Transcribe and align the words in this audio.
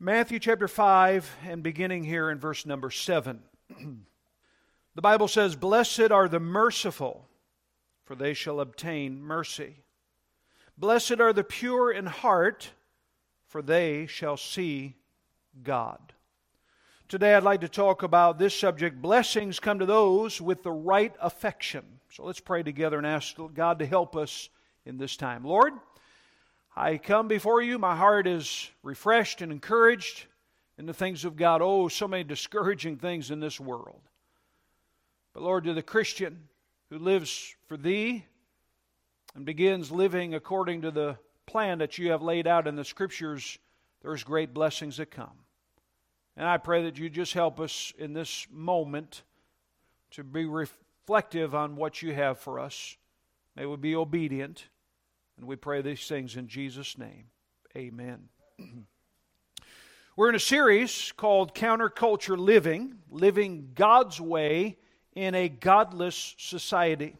Matthew 0.00 0.38
chapter 0.38 0.68
5, 0.68 1.38
and 1.44 1.60
beginning 1.60 2.04
here 2.04 2.30
in 2.30 2.38
verse 2.38 2.64
number 2.64 2.88
7. 2.88 3.42
the 4.94 5.02
Bible 5.02 5.26
says, 5.26 5.56
Blessed 5.56 6.12
are 6.12 6.28
the 6.28 6.38
merciful, 6.38 7.26
for 8.04 8.14
they 8.14 8.32
shall 8.32 8.60
obtain 8.60 9.20
mercy. 9.20 9.74
Blessed 10.76 11.18
are 11.18 11.32
the 11.32 11.42
pure 11.42 11.90
in 11.90 12.06
heart, 12.06 12.70
for 13.48 13.60
they 13.60 14.06
shall 14.06 14.36
see 14.36 14.94
God. 15.64 16.12
Today 17.08 17.34
I'd 17.34 17.42
like 17.42 17.62
to 17.62 17.68
talk 17.68 18.04
about 18.04 18.38
this 18.38 18.56
subject 18.56 19.02
blessings 19.02 19.58
come 19.58 19.80
to 19.80 19.86
those 19.86 20.40
with 20.40 20.62
the 20.62 20.70
right 20.70 21.16
affection. 21.20 21.84
So 22.12 22.24
let's 22.24 22.38
pray 22.38 22.62
together 22.62 22.98
and 22.98 23.06
ask 23.06 23.34
God 23.52 23.80
to 23.80 23.86
help 23.86 24.14
us 24.14 24.48
in 24.86 24.96
this 24.96 25.16
time. 25.16 25.42
Lord, 25.42 25.72
I 26.78 26.96
come 26.96 27.26
before 27.26 27.60
you. 27.60 27.76
My 27.76 27.96
heart 27.96 28.28
is 28.28 28.70
refreshed 28.84 29.42
and 29.42 29.50
encouraged 29.50 30.26
in 30.78 30.86
the 30.86 30.94
things 30.94 31.24
of 31.24 31.34
God. 31.34 31.60
Oh, 31.60 31.88
so 31.88 32.06
many 32.06 32.22
discouraging 32.22 32.98
things 32.98 33.32
in 33.32 33.40
this 33.40 33.58
world. 33.58 34.00
But 35.34 35.42
Lord, 35.42 35.64
to 35.64 35.74
the 35.74 35.82
Christian 35.82 36.44
who 36.88 37.00
lives 37.00 37.56
for 37.66 37.76
Thee 37.76 38.24
and 39.34 39.44
begins 39.44 39.90
living 39.90 40.34
according 40.34 40.82
to 40.82 40.92
the 40.92 41.18
plan 41.46 41.78
that 41.78 41.98
you 41.98 42.12
have 42.12 42.22
laid 42.22 42.46
out 42.46 42.68
in 42.68 42.76
the 42.76 42.84
Scriptures, 42.84 43.58
there's 44.02 44.22
great 44.22 44.54
blessings 44.54 44.98
that 44.98 45.10
come. 45.10 45.36
And 46.36 46.46
I 46.46 46.58
pray 46.58 46.84
that 46.84 46.96
you 46.96 47.10
just 47.10 47.34
help 47.34 47.58
us 47.58 47.92
in 47.98 48.12
this 48.12 48.46
moment 48.52 49.24
to 50.12 50.22
be 50.22 50.44
reflective 50.44 51.56
on 51.56 51.74
what 51.74 52.02
you 52.02 52.14
have 52.14 52.38
for 52.38 52.60
us. 52.60 52.96
May 53.56 53.66
we 53.66 53.76
be 53.76 53.96
obedient. 53.96 54.66
And 55.38 55.46
we 55.46 55.54
pray 55.54 55.82
these 55.82 56.06
things 56.08 56.36
in 56.36 56.48
Jesus' 56.48 56.98
name. 56.98 57.26
Amen. 57.76 58.28
We're 60.16 60.30
in 60.30 60.34
a 60.34 60.40
series 60.40 61.12
called 61.16 61.54
Counterculture 61.54 62.36
Living, 62.36 62.96
Living 63.08 63.70
God's 63.76 64.20
Way 64.20 64.78
in 65.14 65.36
a 65.36 65.48
Godless 65.48 66.34
Society. 66.38 67.14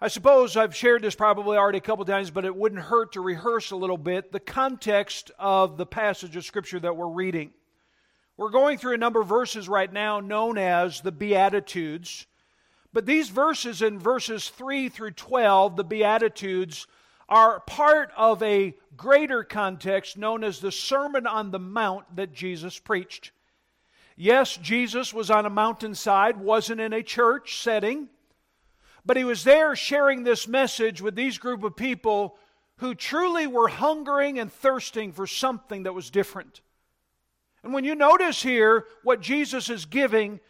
I 0.00 0.08
suppose 0.08 0.56
I've 0.56 0.74
shared 0.74 1.02
this 1.02 1.14
probably 1.14 1.58
already 1.58 1.76
a 1.76 1.82
couple 1.82 2.06
times, 2.06 2.30
but 2.30 2.46
it 2.46 2.56
wouldn't 2.56 2.80
hurt 2.80 3.12
to 3.12 3.20
rehearse 3.20 3.70
a 3.70 3.76
little 3.76 3.98
bit 3.98 4.32
the 4.32 4.40
context 4.40 5.30
of 5.38 5.76
the 5.76 5.84
passage 5.84 6.36
of 6.36 6.44
Scripture 6.46 6.80
that 6.80 6.96
we're 6.96 7.08
reading. 7.08 7.50
We're 8.38 8.50
going 8.50 8.78
through 8.78 8.94
a 8.94 8.98
number 8.98 9.20
of 9.20 9.28
verses 9.28 9.68
right 9.68 9.92
now 9.92 10.20
known 10.20 10.56
as 10.56 11.02
the 11.02 11.12
Beatitudes. 11.12 12.26
But 12.92 13.06
these 13.06 13.28
verses 13.28 13.82
in 13.82 13.98
verses 13.98 14.48
3 14.48 14.88
through 14.88 15.12
12, 15.12 15.76
the 15.76 15.84
Beatitudes, 15.84 16.86
are 17.28 17.60
part 17.60 18.10
of 18.16 18.42
a 18.42 18.74
greater 18.96 19.44
context 19.44 20.16
known 20.16 20.42
as 20.42 20.60
the 20.60 20.72
Sermon 20.72 21.26
on 21.26 21.50
the 21.50 21.58
Mount 21.58 22.16
that 22.16 22.32
Jesus 22.32 22.78
preached. 22.78 23.32
Yes, 24.16 24.56
Jesus 24.56 25.12
was 25.12 25.30
on 25.30 25.46
a 25.46 25.50
mountainside, 25.50 26.38
wasn't 26.38 26.80
in 26.80 26.92
a 26.92 27.02
church 27.02 27.60
setting, 27.60 28.08
but 29.04 29.16
he 29.16 29.24
was 29.24 29.44
there 29.44 29.76
sharing 29.76 30.24
this 30.24 30.48
message 30.48 31.00
with 31.00 31.14
these 31.14 31.38
group 31.38 31.62
of 31.62 31.76
people 31.76 32.36
who 32.78 32.94
truly 32.94 33.46
were 33.46 33.68
hungering 33.68 34.38
and 34.38 34.52
thirsting 34.52 35.12
for 35.12 35.26
something 35.26 35.84
that 35.84 35.94
was 35.94 36.10
different. 36.10 36.62
And 37.62 37.72
when 37.72 37.84
you 37.84 37.94
notice 37.94 38.42
here 38.42 38.86
what 39.02 39.20
Jesus 39.20 39.68
is 39.68 39.84
giving, 39.84 40.40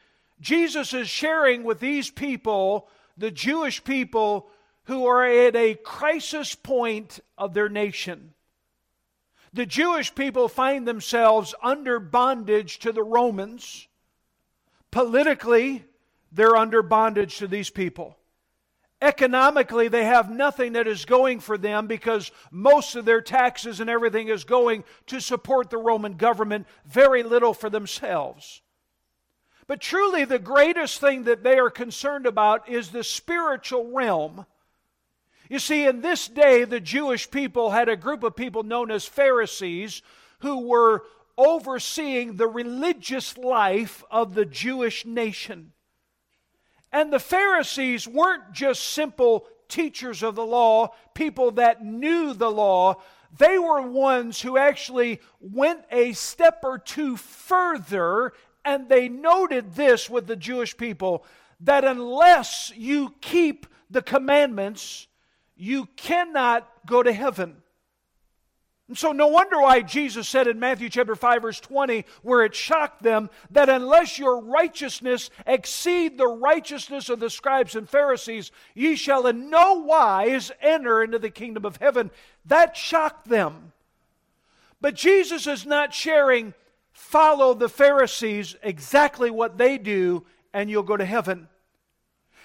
Jesus 0.41 0.95
is 0.95 1.09
sharing 1.09 1.65
with 1.65 1.81
these 1.81 2.11
people, 2.11 2.89
the 3.17 3.31
Jewish 3.31 3.83
people, 3.83 4.49
who 4.85 5.07
are 5.07 5.25
at 5.25 5.57
a 5.57 5.75
crisis 5.75 6.55
point 6.55 7.21
of 7.37 7.55
their 7.55 7.69
nation. 7.69 8.33
The 9.53 9.67
Jewish 9.67 10.15
people 10.15 10.49
find 10.49 10.87
themselves 10.87 11.55
under 11.63 11.99
bondage 11.99 12.79
to 12.81 12.93
the 12.93 13.03
Romans. 13.03 13.87
Politically, 14.91 15.85
they're 16.33 16.57
under 16.57 16.83
bondage 16.83 17.39
to 17.39 17.47
these 17.47 17.71
people. 17.71 18.17
Economically, 19.01 19.89
they 19.89 20.05
have 20.05 20.31
nothing 20.31 20.73
that 20.73 20.89
is 20.89 21.05
going 21.05 21.41
for 21.41 21.57
them 21.57 21.87
because 21.87 22.33
most 22.51 22.97
of 22.97 23.05
their 23.05 23.21
taxes 23.21 23.81
and 23.81 23.89
everything 23.89 24.29
is 24.29 24.45
going 24.45 24.85
to 25.07 25.21
support 25.21 25.71
the 25.71 25.79
Roman 25.79 26.15
government, 26.15 26.67
very 26.85 27.23
little 27.23 27.55
for 27.55 27.71
themselves. 27.71 28.61
But 29.69 29.83
truly, 29.83 30.25
the 30.25 30.39
greatest 30.39 30.99
thing 30.99 31.25
that 31.25 31.45
they 31.45 31.59
are 31.59 31.71
concerned 31.71 32.27
about 32.27 32.69
is 32.69 32.89
the 32.89 33.05
spiritual 33.05 33.93
realm. 33.93 34.47
You 35.51 35.59
see, 35.59 35.87
in 35.87 36.01
this 36.01 36.27
day, 36.27 36.65
the 36.65 36.81
Jewish 36.81 37.31
people 37.31 37.71
had 37.71 37.89
a 37.89 37.97
group 37.97 38.23
of 38.23 38.35
people 38.35 38.63
known 38.63 38.91
as 38.91 39.05
Pharisees 39.05 40.03
who 40.41 40.67
were 40.67 41.05
overseeing 41.37 42.37
the 42.37 42.47
religious 42.47 43.37
life 43.37 44.03
of 44.11 44.35
the 44.35 44.47
Jewish 44.47 45.05
nation. 45.05 45.73
And 46.91 47.13
the 47.13 47.21
Pharisees 47.21 48.09
weren't 48.09 48.53
just 48.53 48.83
simple 48.83 49.47
teachers 49.69 50.23
of 50.23 50.35
the 50.35 50.47
law, 50.47 50.95
people 51.15 51.51
that 51.53 51.85
knew 51.85 52.33
the 52.33 52.51
law. 52.51 52.97
They 53.37 53.59
were 53.59 53.83
ones 53.83 54.41
who 54.41 54.57
actually 54.57 55.21
went 55.41 55.83
a 55.91 56.15
step 56.15 56.61
or 56.65 56.79
two 56.79 57.19
further 57.19 58.33
and 58.69 58.89
they 58.89 59.09
noted 59.09 59.75
this 59.75 60.11
with 60.11 60.27
the 60.27 60.37
Jewish 60.37 60.77
people 60.77 61.25
that 61.61 61.85
unless 61.85 62.71
you 62.77 63.15
keep 63.21 63.67
the 63.91 64.03
commandments, 64.03 65.07
you 65.57 65.87
cannot 65.97 66.69
go 66.87 67.03
to 67.03 67.13
heaven. 67.13 67.57
And 68.89 68.97
so, 68.97 69.13
no 69.13 69.27
wonder 69.27 69.61
why 69.61 69.81
Jesus 69.83 70.29
said 70.29 70.47
in 70.47 70.59
Matthew 70.59 70.89
chapter 70.89 71.15
5, 71.15 71.43
verse 71.43 71.61
20, 71.61 72.05
where 72.23 72.45
it 72.45 72.55
shocked 72.55 73.03
them, 73.03 73.29
that 73.51 73.69
unless 73.69 74.19
your 74.19 74.41
righteousness 74.41 75.31
exceed 75.47 76.17
the 76.17 76.29
righteousness 76.29 77.09
of 77.09 77.21
the 77.21 77.29
scribes 77.29 77.75
and 77.75 77.89
Pharisees, 77.89 78.51
ye 78.75 78.97
shall 78.97 79.27
in 79.27 79.51
no 79.51 79.75
wise 79.75 80.51
enter 80.61 81.03
into 81.03 81.19
the 81.19 81.31
kingdom 81.31 81.65
of 81.65 81.77
heaven. 81.77 82.11
That 82.47 82.77
shocked 82.77 83.29
them. 83.29 83.73
But 84.81 84.95
Jesus 84.95 85.47
is 85.47 85.67
not 85.67 85.93
sharing 85.93 86.55
follow 86.99 87.55
the 87.55 87.69
Pharisees 87.69 88.57
exactly 88.61 89.31
what 89.31 89.57
they 89.57 89.79
do, 89.79 90.27
and 90.53 90.69
you'll 90.69 90.83
go 90.83 90.97
to 90.97 91.05
heaven. 91.05 91.49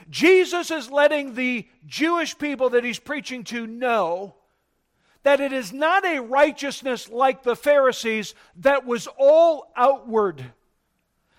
Jesus 0.10 0.70
is 0.70 0.92
letting 0.92 1.34
the 1.34 1.68
Jewish 1.88 2.38
people 2.38 2.70
that 2.70 2.84
he's 2.84 3.00
preaching 3.00 3.44
to 3.46 3.66
know 3.66 4.36
that 5.24 5.40
it 5.40 5.54
is 5.54 5.74
not 5.74 6.06
a 6.06 6.20
righteousness 6.20 7.10
like 7.10 7.42
the 7.42 7.56
Pharisees 7.56 8.36
that 8.58 8.86
was 8.86 9.08
all 9.18 9.72
outward. 9.76 10.46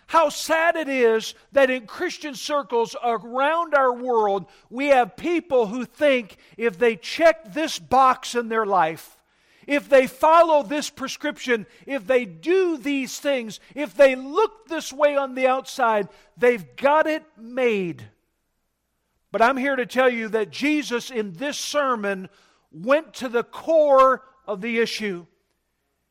How 0.09 0.29
sad 0.29 0.75
it 0.75 0.89
is 0.89 1.35
that 1.53 1.71
in 1.71 1.87
Christian 1.87 2.35
circles 2.35 2.97
around 3.03 3.75
our 3.75 3.93
world, 3.93 4.47
we 4.71 4.89
have 4.89 5.17
people 5.17 5.67
who 5.67 5.85
think 5.85 6.37
if 6.57 6.79
they 6.79 6.97
check 6.97 7.55
this 7.55 7.79
box 7.79 8.35
in 8.35 8.49
their 8.49 8.67
life, 8.67 9.19
if 9.67 9.89
they 9.89 10.07
follow 10.07 10.63
this 10.63 10.91
prescription, 10.91 11.67
if 11.87 12.07
they 12.07 12.25
do 12.25 12.77
these 12.77 13.19
things, 13.19 13.61
if 13.75 13.97
they 13.97 14.17
look 14.17 14.69
this 14.69 14.93
way 14.93 15.17
on 15.17 15.35
the 15.35 15.47
outside, 15.47 16.09
they've 16.37 16.77
got 16.77 17.07
it 17.07 17.25
made. 17.37 18.09
But 19.33 19.43
I'm 19.43 19.57
here 19.57 19.77
to 19.77 19.87
tell 19.87 20.09
you 20.09 20.29
that 20.29 20.51
Jesus 20.51 21.11
in 21.11 21.33
this 21.33 21.59
sermon 21.59 22.29
went 22.71 23.15
to 23.15 23.29
the 23.29 23.43
core 23.43 24.23
of 24.47 24.61
the 24.61 24.79
issue. 24.79 25.27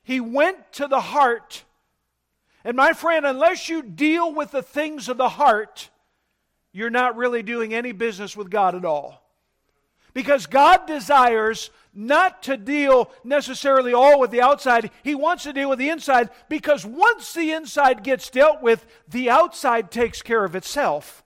He 0.02 0.20
went 0.20 0.72
to 0.74 0.86
the 0.86 1.00
heart. 1.00 1.64
And 2.64 2.76
my 2.76 2.92
friend, 2.92 3.24
unless 3.24 3.68
you 3.68 3.82
deal 3.82 4.34
with 4.34 4.50
the 4.50 4.62
things 4.62 5.08
of 5.08 5.16
the 5.16 5.28
heart, 5.28 5.90
you're 6.72 6.90
not 6.90 7.16
really 7.16 7.42
doing 7.42 7.72
any 7.72 7.92
business 7.92 8.36
with 8.36 8.50
God 8.50 8.74
at 8.74 8.84
all. 8.84 9.22
Because 10.12 10.46
God 10.46 10.86
desires 10.86 11.70
not 11.94 12.42
to 12.44 12.56
deal 12.56 13.10
necessarily 13.22 13.92
all 13.92 14.18
with 14.18 14.30
the 14.30 14.42
outside. 14.42 14.90
He 15.02 15.14
wants 15.14 15.44
to 15.44 15.52
deal 15.52 15.68
with 15.68 15.78
the 15.78 15.90
inside 15.90 16.30
because 16.48 16.84
once 16.84 17.32
the 17.32 17.52
inside 17.52 18.02
gets 18.02 18.30
dealt 18.30 18.62
with, 18.62 18.86
the 19.08 19.30
outside 19.30 19.90
takes 19.90 20.22
care 20.22 20.44
of 20.44 20.56
itself. 20.56 21.22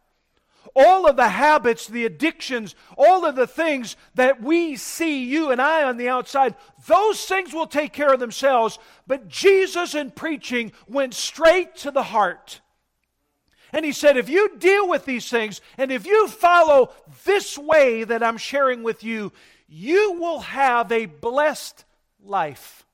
All 0.77 1.09
of 1.09 1.17
the 1.17 1.31
habits, 1.31 1.87
the 1.87 2.05
addictions, 2.05 2.75
all 2.97 3.25
of 3.25 3.35
the 3.35 3.47
things 3.47 3.97
that 4.15 4.43
we 4.43 4.77
see, 4.77 5.25
you 5.25 5.51
and 5.51 5.61
I 5.61 5.85
on 5.85 5.97
the 5.97 6.11
outside, 6.11 6.55
those 6.87 7.25
things 7.25 7.53
will 7.53 7.67
take 7.67 7.93
care 7.93 8.13
of 8.13 8.21
themselves. 8.21 8.79
But 9.07 9.29
Jesus, 9.29 9.95
in 9.95 10.11
preaching, 10.11 10.73
went 10.87 11.15
straight 11.15 11.75
to 11.77 11.91
the 11.91 12.03
heart. 12.03 12.61
And 13.73 13.85
he 13.85 13.93
said, 13.93 14.17
if 14.17 14.29
you 14.29 14.57
deal 14.59 14.89
with 14.89 15.05
these 15.05 15.29
things 15.29 15.61
and 15.77 15.91
if 15.91 16.07
you 16.07 16.29
follow 16.29 16.91
this 17.25 17.59
way 17.59 18.05
that 18.05 18.23
I'm 18.23 18.39
sharing 18.39 18.83
with 18.83 19.05
you, 19.05 19.33
you 19.69 20.13
will 20.13 20.41
have 20.41 20.91
a 20.91 21.07
blessed 21.07 21.85
life. 22.23 22.87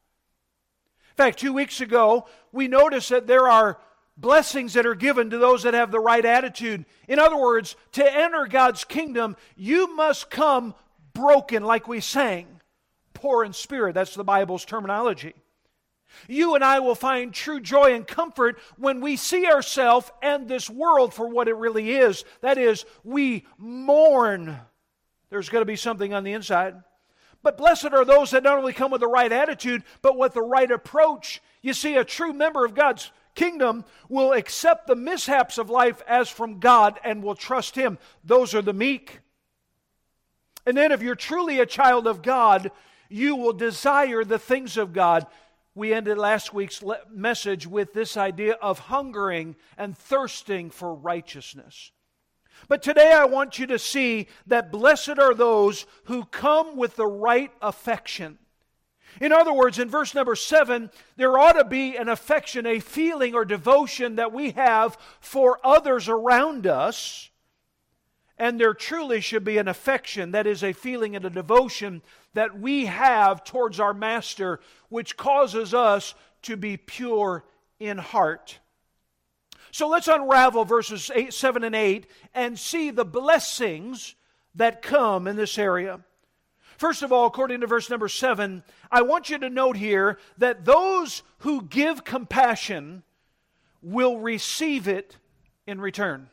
In 1.12 1.16
fact, 1.16 1.38
two 1.38 1.52
weeks 1.52 1.80
ago, 1.80 2.26
we 2.52 2.66
noticed 2.66 3.10
that 3.10 3.26
there 3.28 3.48
are 3.48 3.78
blessings 4.16 4.72
that 4.74 4.86
are 4.86 4.94
given 4.94 5.30
to 5.30 5.38
those 5.38 5.62
that 5.62 5.74
have 5.74 5.90
the 5.90 6.00
right 6.00 6.24
attitude. 6.24 6.84
In 7.08 7.18
other 7.18 7.36
words, 7.36 7.76
to 7.92 8.16
enter 8.16 8.46
God's 8.46 8.84
kingdom, 8.84 9.36
you 9.56 9.94
must 9.94 10.30
come 10.30 10.74
broken, 11.12 11.62
like 11.62 11.86
we 11.86 12.00
sang, 12.00 12.60
poor 13.12 13.44
in 13.44 13.52
spirit. 13.52 13.94
That's 13.94 14.14
the 14.14 14.24
Bible's 14.24 14.64
terminology. 14.64 15.34
You 16.28 16.54
and 16.54 16.64
I 16.64 16.80
will 16.80 16.94
find 16.94 17.32
true 17.32 17.60
joy 17.60 17.94
and 17.94 18.06
comfort 18.06 18.58
when 18.76 19.00
we 19.00 19.16
see 19.16 19.46
ourselves 19.46 20.10
and 20.22 20.48
this 20.48 20.70
world 20.70 21.12
for 21.12 21.28
what 21.28 21.48
it 21.48 21.56
really 21.56 21.92
is. 21.92 22.24
That 22.40 22.58
is, 22.58 22.84
we 23.02 23.46
mourn. 23.58 24.58
There's 25.34 25.48
going 25.48 25.62
to 25.62 25.66
be 25.66 25.74
something 25.74 26.14
on 26.14 26.22
the 26.22 26.32
inside. 26.32 26.76
But 27.42 27.58
blessed 27.58 27.86
are 27.86 28.04
those 28.04 28.30
that 28.30 28.44
not 28.44 28.56
only 28.56 28.72
come 28.72 28.92
with 28.92 29.00
the 29.00 29.08
right 29.08 29.32
attitude, 29.32 29.82
but 30.00 30.16
with 30.16 30.34
the 30.34 30.42
right 30.42 30.70
approach. 30.70 31.42
You 31.60 31.72
see, 31.72 31.96
a 31.96 32.04
true 32.04 32.32
member 32.32 32.64
of 32.64 32.76
God's 32.76 33.10
kingdom 33.34 33.84
will 34.08 34.32
accept 34.32 34.86
the 34.86 34.94
mishaps 34.94 35.58
of 35.58 35.70
life 35.70 36.00
as 36.06 36.28
from 36.28 36.60
God 36.60 37.00
and 37.02 37.20
will 37.20 37.34
trust 37.34 37.74
Him. 37.74 37.98
Those 38.22 38.54
are 38.54 38.62
the 38.62 38.72
meek. 38.72 39.22
And 40.66 40.76
then, 40.76 40.92
if 40.92 41.02
you're 41.02 41.16
truly 41.16 41.58
a 41.58 41.66
child 41.66 42.06
of 42.06 42.22
God, 42.22 42.70
you 43.08 43.34
will 43.34 43.54
desire 43.54 44.22
the 44.22 44.38
things 44.38 44.76
of 44.76 44.92
God. 44.92 45.26
We 45.74 45.92
ended 45.92 46.16
last 46.16 46.54
week's 46.54 46.80
message 47.10 47.66
with 47.66 47.92
this 47.92 48.16
idea 48.16 48.52
of 48.52 48.78
hungering 48.78 49.56
and 49.76 49.98
thirsting 49.98 50.70
for 50.70 50.94
righteousness. 50.94 51.90
But 52.68 52.82
today 52.82 53.12
I 53.12 53.24
want 53.24 53.58
you 53.58 53.66
to 53.66 53.78
see 53.78 54.28
that 54.46 54.72
blessed 54.72 55.18
are 55.18 55.34
those 55.34 55.86
who 56.04 56.24
come 56.24 56.76
with 56.76 56.96
the 56.96 57.06
right 57.06 57.52
affection. 57.60 58.38
In 59.20 59.32
other 59.32 59.52
words, 59.52 59.78
in 59.78 59.88
verse 59.88 60.14
number 60.14 60.34
seven, 60.34 60.90
there 61.16 61.38
ought 61.38 61.52
to 61.52 61.64
be 61.64 61.96
an 61.96 62.08
affection, 62.08 62.66
a 62.66 62.80
feeling 62.80 63.34
or 63.34 63.44
devotion 63.44 64.16
that 64.16 64.32
we 64.32 64.50
have 64.52 64.98
for 65.20 65.60
others 65.62 66.08
around 66.08 66.66
us. 66.66 67.30
And 68.36 68.58
there 68.58 68.74
truly 68.74 69.20
should 69.20 69.44
be 69.44 69.58
an 69.58 69.68
affection, 69.68 70.32
that 70.32 70.46
is, 70.46 70.64
a 70.64 70.72
feeling 70.72 71.14
and 71.14 71.24
a 71.24 71.30
devotion 71.30 72.02
that 72.32 72.58
we 72.58 72.86
have 72.86 73.44
towards 73.44 73.78
our 73.78 73.94
Master, 73.94 74.58
which 74.88 75.16
causes 75.16 75.72
us 75.72 76.14
to 76.42 76.56
be 76.56 76.76
pure 76.76 77.44
in 77.78 77.98
heart. 77.98 78.58
So 79.74 79.88
let's 79.88 80.06
unravel 80.06 80.64
verses 80.64 81.10
eight, 81.12 81.34
7 81.34 81.64
and 81.64 81.74
8 81.74 82.06
and 82.32 82.56
see 82.56 82.90
the 82.90 83.04
blessings 83.04 84.14
that 84.54 84.82
come 84.82 85.26
in 85.26 85.34
this 85.34 85.58
area. 85.58 85.98
First 86.78 87.02
of 87.02 87.10
all, 87.10 87.26
according 87.26 87.60
to 87.60 87.66
verse 87.66 87.90
number 87.90 88.06
7, 88.06 88.62
I 88.88 89.02
want 89.02 89.30
you 89.30 89.38
to 89.38 89.50
note 89.50 89.76
here 89.76 90.20
that 90.38 90.64
those 90.64 91.24
who 91.38 91.62
give 91.62 92.04
compassion 92.04 93.02
will 93.82 94.20
receive 94.20 94.86
it 94.86 95.16
in 95.66 95.80
return. 95.80 96.30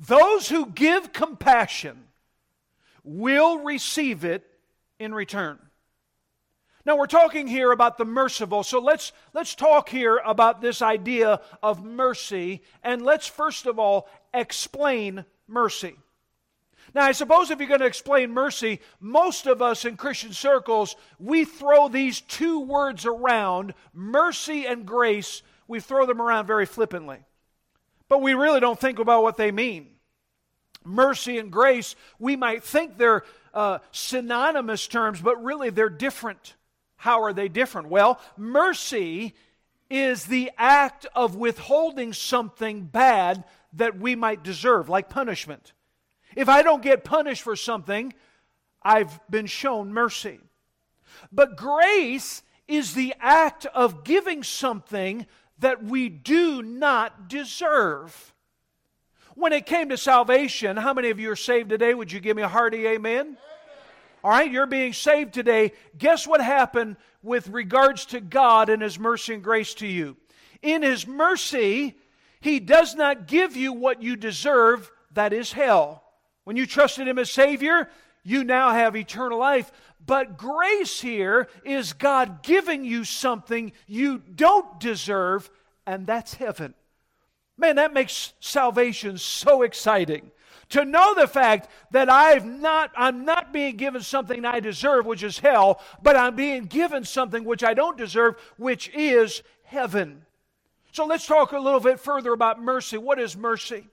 Those 0.00 0.48
who 0.48 0.64
give 0.64 1.12
compassion 1.12 2.04
will 3.04 3.58
receive 3.58 4.24
it 4.24 4.46
in 4.98 5.12
return. 5.12 5.58
Now 6.84 6.96
we're 6.96 7.06
talking 7.06 7.46
here 7.46 7.70
about 7.70 7.96
the 7.96 8.04
merciful. 8.04 8.62
So 8.62 8.80
let's 8.80 9.12
let's 9.34 9.54
talk 9.54 9.88
here 9.88 10.20
about 10.24 10.60
this 10.60 10.82
idea 10.82 11.40
of 11.62 11.84
mercy 11.84 12.62
and 12.82 13.02
let's 13.02 13.26
first 13.26 13.66
of 13.66 13.78
all 13.78 14.08
explain 14.34 15.24
mercy. 15.46 15.96
Now, 16.94 17.04
I 17.04 17.12
suppose 17.12 17.50
if 17.50 17.58
you're 17.58 17.68
going 17.68 17.80
to 17.80 17.86
explain 17.86 18.32
mercy, 18.32 18.80
most 19.00 19.46
of 19.46 19.62
us 19.62 19.84
in 19.84 19.96
Christian 19.96 20.32
circles, 20.32 20.96
we 21.18 21.44
throw 21.44 21.88
these 21.88 22.20
two 22.20 22.60
words 22.60 23.06
around, 23.06 23.72
mercy 23.94 24.66
and 24.66 24.84
grace, 24.84 25.42
we 25.66 25.80
throw 25.80 26.04
them 26.04 26.20
around 26.20 26.46
very 26.46 26.66
flippantly. 26.66 27.18
But 28.08 28.20
we 28.20 28.34
really 28.34 28.60
don't 28.60 28.78
think 28.78 28.98
about 28.98 29.22
what 29.22 29.38
they 29.38 29.52
mean. 29.52 29.88
Mercy 30.84 31.38
and 31.38 31.50
grace, 31.50 31.96
we 32.18 32.36
might 32.36 32.62
think 32.62 32.98
they're 32.98 33.22
uh, 33.54 33.78
synonymous 33.92 34.86
terms, 34.86 35.20
but 35.20 35.42
really 35.42 35.70
they're 35.70 35.88
different. 35.88 36.56
How 37.02 37.24
are 37.24 37.32
they 37.32 37.48
different? 37.48 37.88
Well, 37.88 38.20
mercy 38.36 39.34
is 39.90 40.26
the 40.26 40.52
act 40.56 41.04
of 41.16 41.34
withholding 41.34 42.12
something 42.12 42.84
bad 42.84 43.42
that 43.72 43.98
we 43.98 44.14
might 44.14 44.44
deserve, 44.44 44.88
like 44.88 45.08
punishment. 45.08 45.72
If 46.36 46.48
I 46.48 46.62
don't 46.62 46.80
get 46.80 47.02
punished 47.02 47.42
for 47.42 47.56
something, 47.56 48.14
I've 48.80 49.18
been 49.28 49.46
shown 49.46 49.92
mercy. 49.92 50.38
But 51.32 51.56
grace 51.56 52.44
is 52.68 52.94
the 52.94 53.14
act 53.18 53.66
of 53.74 54.04
giving 54.04 54.44
something 54.44 55.26
that 55.58 55.82
we 55.82 56.08
do 56.08 56.62
not 56.62 57.28
deserve. 57.28 58.32
When 59.34 59.52
it 59.52 59.66
came 59.66 59.88
to 59.88 59.96
salvation, 59.96 60.76
how 60.76 60.94
many 60.94 61.10
of 61.10 61.18
you 61.18 61.32
are 61.32 61.36
saved 61.36 61.68
today? 61.68 61.94
Would 61.94 62.12
you 62.12 62.20
give 62.20 62.36
me 62.36 62.44
a 62.44 62.48
hearty 62.48 62.86
amen? 62.86 63.38
All 64.24 64.30
right, 64.30 64.50
you're 64.50 64.66
being 64.66 64.92
saved 64.92 65.34
today. 65.34 65.72
Guess 65.98 66.26
what 66.26 66.40
happened 66.40 66.96
with 67.22 67.48
regards 67.48 68.06
to 68.06 68.20
God 68.20 68.68
and 68.68 68.80
His 68.80 68.98
mercy 68.98 69.34
and 69.34 69.42
grace 69.42 69.74
to 69.74 69.86
you? 69.86 70.16
In 70.62 70.82
His 70.82 71.06
mercy, 71.06 71.96
He 72.40 72.60
does 72.60 72.94
not 72.94 73.26
give 73.26 73.56
you 73.56 73.72
what 73.72 74.02
you 74.02 74.16
deserve, 74.16 74.90
that 75.12 75.32
is 75.32 75.52
hell. 75.52 76.04
When 76.44 76.56
you 76.56 76.66
trusted 76.66 77.08
Him 77.08 77.18
as 77.18 77.30
Savior, 77.30 77.90
you 78.22 78.44
now 78.44 78.72
have 78.72 78.94
eternal 78.94 79.38
life. 79.38 79.72
But 80.04 80.36
grace 80.36 81.00
here 81.00 81.48
is 81.64 81.92
God 81.92 82.42
giving 82.42 82.84
you 82.84 83.04
something 83.04 83.72
you 83.86 84.18
don't 84.18 84.78
deserve, 84.78 85.50
and 85.86 86.06
that's 86.06 86.34
heaven. 86.34 86.74
Man, 87.56 87.76
that 87.76 87.92
makes 87.92 88.32
salvation 88.40 89.18
so 89.18 89.62
exciting. 89.62 90.30
To 90.70 90.84
know 90.84 91.14
the 91.14 91.26
fact 91.26 91.68
that 91.90 92.10
I've 92.10 92.44
not, 92.44 92.90
I'm 92.96 93.24
not 93.24 93.52
being 93.52 93.76
given 93.76 94.02
something 94.02 94.44
I 94.44 94.60
deserve, 94.60 95.06
which 95.06 95.22
is 95.22 95.38
hell, 95.38 95.80
but 96.02 96.16
I'm 96.16 96.36
being 96.36 96.64
given 96.64 97.04
something 97.04 97.44
which 97.44 97.64
I 97.64 97.74
don't 97.74 97.98
deserve, 97.98 98.36
which 98.56 98.88
is 98.94 99.42
heaven. 99.64 100.26
So 100.92 101.06
let's 101.06 101.26
talk 101.26 101.52
a 101.52 101.58
little 101.58 101.80
bit 101.80 102.00
further 102.00 102.32
about 102.32 102.62
mercy. 102.62 102.98
What 102.98 103.18
is 103.18 103.36
mercy? 103.36 103.88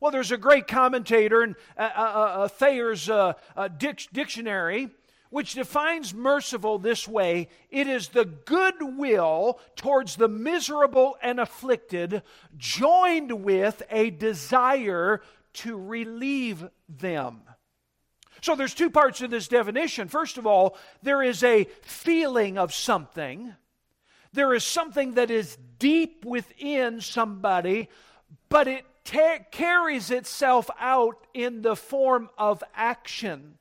Well, 0.00 0.10
there's 0.10 0.32
a 0.32 0.36
great 0.36 0.66
commentator 0.66 1.42
in 1.42 1.56
uh, 1.76 1.90
uh, 1.96 2.00
uh 2.00 2.48
Thayer's 2.48 3.08
uh, 3.08 3.34
uh 3.56 3.68
dictionary 3.68 4.90
which 5.34 5.54
defines 5.54 6.14
merciful 6.14 6.78
this 6.78 7.08
way 7.08 7.48
it 7.68 7.88
is 7.88 8.06
the 8.06 8.24
goodwill 8.24 9.58
towards 9.74 10.14
the 10.14 10.28
miserable 10.28 11.16
and 11.20 11.40
afflicted, 11.40 12.22
joined 12.56 13.32
with 13.42 13.82
a 13.90 14.10
desire 14.10 15.20
to 15.54 15.76
relieve 15.76 16.68
them. 16.88 17.42
So 18.40 18.54
there's 18.54 18.74
two 18.74 18.90
parts 18.90 19.22
of 19.22 19.30
this 19.30 19.48
definition. 19.48 20.08
First 20.08 20.36
of 20.36 20.46
all, 20.46 20.76
there 21.02 21.22
is 21.22 21.42
a 21.42 21.64
feeling 21.82 22.58
of 22.58 22.74
something. 22.74 23.54
There 24.32 24.52
is 24.52 24.64
something 24.64 25.14
that 25.14 25.30
is 25.30 25.56
deep 25.78 26.24
within 26.24 27.00
somebody, 27.00 27.88
but 28.48 28.68
it 28.68 28.84
ta- 29.04 29.38
carries 29.50 30.10
itself 30.10 30.68
out 30.78 31.26
in 31.32 31.62
the 31.62 31.76
form 31.76 32.28
of 32.36 32.62
action. 32.74 33.58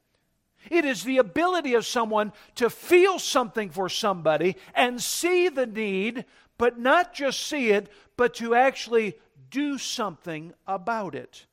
It 0.69 0.85
is 0.85 1.03
the 1.03 1.17
ability 1.17 1.75
of 1.75 1.85
someone 1.85 2.33
to 2.55 2.69
feel 2.69 3.19
something 3.19 3.69
for 3.69 3.89
somebody 3.89 4.55
and 4.73 5.01
see 5.01 5.49
the 5.49 5.65
need, 5.65 6.25
but 6.57 6.79
not 6.79 7.13
just 7.13 7.45
see 7.45 7.69
it, 7.69 7.89
but 8.17 8.33
to 8.35 8.55
actually 8.55 9.15
do 9.49 9.77
something 9.77 10.53
about 10.65 11.15
it. 11.15 11.45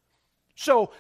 So, 0.60 0.90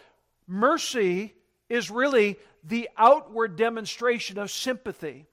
mercy 0.46 1.34
is 1.68 1.90
really 1.90 2.38
the 2.64 2.88
outward 2.96 3.56
demonstration 3.56 4.38
of 4.38 4.50
sympathy. 4.50 5.26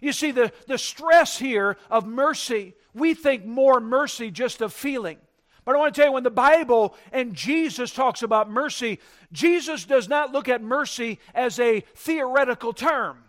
You 0.00 0.12
see, 0.12 0.30
the, 0.30 0.52
the 0.68 0.78
stress 0.78 1.36
here 1.36 1.76
of 1.90 2.06
mercy, 2.06 2.74
we 2.94 3.14
think 3.14 3.44
more 3.44 3.80
mercy 3.80 4.30
just 4.30 4.60
of 4.60 4.72
feeling. 4.72 5.18
But 5.64 5.74
I 5.74 5.78
want 5.80 5.92
to 5.92 6.00
tell 6.00 6.10
you, 6.10 6.12
when 6.12 6.22
the 6.22 6.30
Bible 6.30 6.94
and 7.10 7.34
Jesus 7.34 7.92
talks 7.92 8.22
about 8.22 8.48
mercy, 8.48 9.00
Jesus 9.32 9.84
does 9.84 10.08
not 10.08 10.30
look 10.30 10.48
at 10.48 10.62
mercy 10.62 11.18
as 11.34 11.58
a 11.58 11.80
theoretical 11.96 12.72
term. 12.72 13.24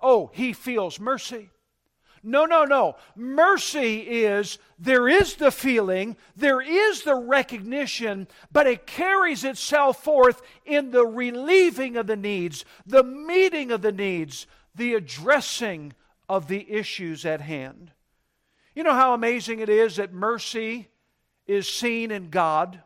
Oh, 0.00 0.32
he 0.34 0.54
feels 0.54 0.98
mercy. 0.98 1.50
No, 2.22 2.44
no, 2.44 2.64
no. 2.64 2.96
Mercy 3.16 3.98
is 4.00 4.58
there 4.78 5.08
is 5.08 5.34
the 5.34 5.50
feeling, 5.50 6.16
there 6.36 6.60
is 6.60 7.02
the 7.02 7.16
recognition, 7.16 8.28
but 8.52 8.68
it 8.68 8.86
carries 8.86 9.42
itself 9.42 10.04
forth 10.04 10.40
in 10.64 10.92
the 10.92 11.04
relieving 11.04 11.96
of 11.96 12.06
the 12.06 12.16
needs, 12.16 12.64
the 12.86 13.02
meeting 13.02 13.72
of 13.72 13.82
the 13.82 13.92
needs, 13.92 14.46
the 14.74 14.94
addressing 14.94 15.94
of 16.28 16.46
the 16.46 16.70
issues 16.70 17.26
at 17.26 17.40
hand. 17.40 17.90
You 18.74 18.84
know 18.84 18.94
how 18.94 19.14
amazing 19.14 19.58
it 19.58 19.68
is 19.68 19.96
that 19.96 20.12
mercy 20.12 20.88
is 21.46 21.68
seen 21.68 22.12
in 22.12 22.30
God. 22.30 22.80